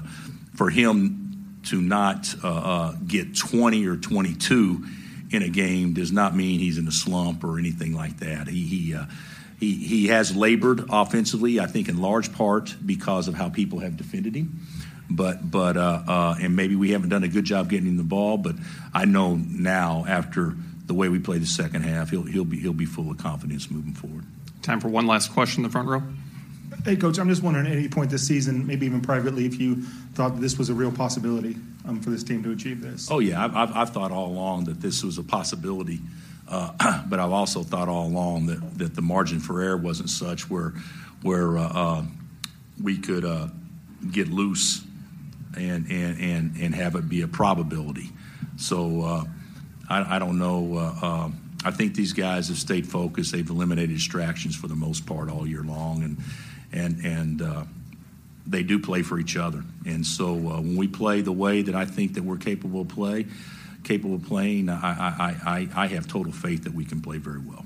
for 0.55 0.69
him 0.69 1.61
to 1.65 1.81
not 1.81 2.33
uh, 2.43 2.47
uh, 2.47 2.91
get 3.07 3.35
20 3.35 3.87
or 3.87 3.97
22 3.97 4.85
in 5.31 5.41
a 5.41 5.49
game 5.49 5.93
does 5.93 6.11
not 6.11 6.35
mean 6.35 6.59
he's 6.59 6.77
in 6.77 6.87
a 6.87 6.91
slump 6.91 7.43
or 7.43 7.57
anything 7.57 7.93
like 7.93 8.19
that. 8.19 8.47
He 8.47 8.65
he. 8.65 8.95
Uh, 8.95 9.05
he, 9.57 9.75
he 9.75 10.07
has 10.07 10.35
labored 10.35 10.83
offensively, 10.89 11.61
I 11.61 11.65
think, 11.65 11.87
in 11.87 12.01
large 12.01 12.33
part 12.33 12.75
because 12.85 13.29
of 13.29 13.35
how 13.35 13.47
people 13.47 13.79
have 13.79 13.95
defended 13.95 14.35
him. 14.35 14.59
But 15.09 15.49
but 15.49 15.77
uh, 15.77 16.01
uh, 16.07 16.35
and 16.41 16.55
maybe 16.55 16.75
we 16.75 16.91
haven't 16.91 17.09
done 17.09 17.23
a 17.23 17.27
good 17.27 17.45
job 17.45 17.69
getting 17.69 17.87
him 17.87 17.97
the 17.97 18.03
ball. 18.03 18.37
But 18.37 18.55
I 18.93 19.05
know 19.05 19.35
now 19.35 20.03
after 20.07 20.55
the 20.85 20.93
way 20.93 21.09
we 21.09 21.19
play 21.19 21.37
the 21.37 21.45
second 21.45 21.83
half, 21.83 22.09
he'll 22.09 22.23
he'll 22.23 22.45
be 22.45 22.59
he'll 22.59 22.73
be 22.73 22.85
full 22.85 23.09
of 23.11 23.17
confidence 23.17 23.69
moving 23.69 23.93
forward. 23.93 24.23
Time 24.61 24.79
for 24.79 24.87
one 24.87 25.07
last 25.07 25.33
question 25.33 25.63
in 25.63 25.69
the 25.69 25.71
front 25.71 25.87
row. 25.87 26.01
Hey, 26.83 26.95
coach, 26.95 27.17
I'm 27.17 27.29
just 27.29 27.41
wondering 27.41 27.67
at 27.67 27.73
any 27.73 27.87
point 27.87 28.11
this 28.11 28.27
season, 28.27 28.67
maybe 28.67 28.85
even 28.85 29.01
privately, 29.01 29.45
if 29.45 29.59
you 29.59 29.81
thought 30.13 30.39
this 30.39 30.57
was 30.57 30.69
a 30.69 30.73
real 30.73 30.91
possibility 30.91 31.55
um, 31.87 32.01
for 32.01 32.09
this 32.09 32.23
team 32.23 32.43
to 32.43 32.51
achieve 32.51 32.81
this. 32.81 33.09
Oh 33.09 33.19
yeah, 33.19 33.43
I've, 33.43 33.55
I've, 33.55 33.75
I've 33.75 33.89
thought 33.91 34.11
all 34.11 34.27
along 34.27 34.65
that 34.65 34.81
this 34.81 35.03
was 35.03 35.17
a 35.17 35.23
possibility, 35.23 35.99
uh, 36.47 37.03
but 37.07 37.19
I've 37.19 37.31
also 37.31 37.63
thought 37.63 37.87
all 37.87 38.07
along 38.07 38.47
that, 38.47 38.77
that 38.77 38.95
the 38.95 39.01
margin 39.01 39.39
for 39.39 39.61
error 39.61 39.77
wasn't 39.77 40.09
such 40.09 40.49
where 40.49 40.73
where 41.21 41.57
uh, 41.57 41.69
uh, 41.73 42.03
we 42.81 42.97
could 42.97 43.25
uh, 43.25 43.47
get 44.11 44.27
loose 44.27 44.83
and, 45.57 45.89
and 45.89 46.19
and 46.19 46.57
and 46.57 46.75
have 46.75 46.95
it 46.95 47.07
be 47.07 47.21
a 47.21 47.27
probability. 47.27 48.11
So 48.57 49.01
uh, 49.01 49.23
I, 49.89 50.19
don't 50.19 50.39
know. 50.39 50.77
Uh, 50.77 51.29
I 51.63 51.71
think 51.71 51.95
these 51.95 52.13
guys 52.13 52.47
have 52.49 52.57
stayed 52.57 52.87
focused. 52.87 53.31
They've 53.31 53.49
eliminated 53.49 53.95
distractions 53.95 54.55
for 54.55 54.67
the 54.67 54.75
most 54.75 55.05
part 55.05 55.29
all 55.29 55.47
year 55.47 55.63
long, 55.63 56.17
and 56.71 57.41
uh, 57.41 57.63
they 58.47 58.63
do 58.63 58.79
play 58.79 59.01
for 59.01 59.19
each 59.19 59.37
other. 59.37 59.63
And 59.85 60.05
so 60.05 60.33
uh, 60.33 60.61
when 60.61 60.75
we 60.75 60.87
play 60.87 61.21
the 61.21 61.31
way 61.31 61.61
that 61.63 61.75
I 61.75 61.85
think 61.85 62.15
that 62.15 62.23
we're 62.23 62.37
capable 62.37 62.81
of 62.81 62.89
play, 62.89 63.25
capable 63.83 64.15
of 64.15 64.23
playing, 64.23 64.69
I 64.69 65.87
have 65.91 66.07
total 66.07 66.31
faith 66.31 66.63
that 66.63 66.73
we 66.73 66.85
can 66.85 67.01
play 67.01 67.17
very 67.17 67.39
well. 67.39 67.65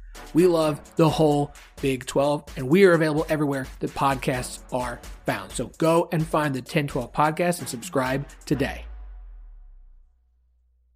We 0.33 0.47
love 0.47 0.95
the 0.95 1.09
whole 1.09 1.53
Big 1.81 2.05
12, 2.05 2.43
and 2.57 2.69
we 2.69 2.85
are 2.85 2.93
available 2.93 3.25
everywhere 3.29 3.67
that 3.79 3.91
podcasts 3.91 4.59
are 4.71 4.99
found. 5.25 5.51
So 5.51 5.71
go 5.77 6.07
and 6.11 6.25
find 6.25 6.53
the 6.53 6.59
1012 6.59 7.11
podcast 7.11 7.59
and 7.59 7.67
subscribe 7.67 8.27
today. 8.45 8.85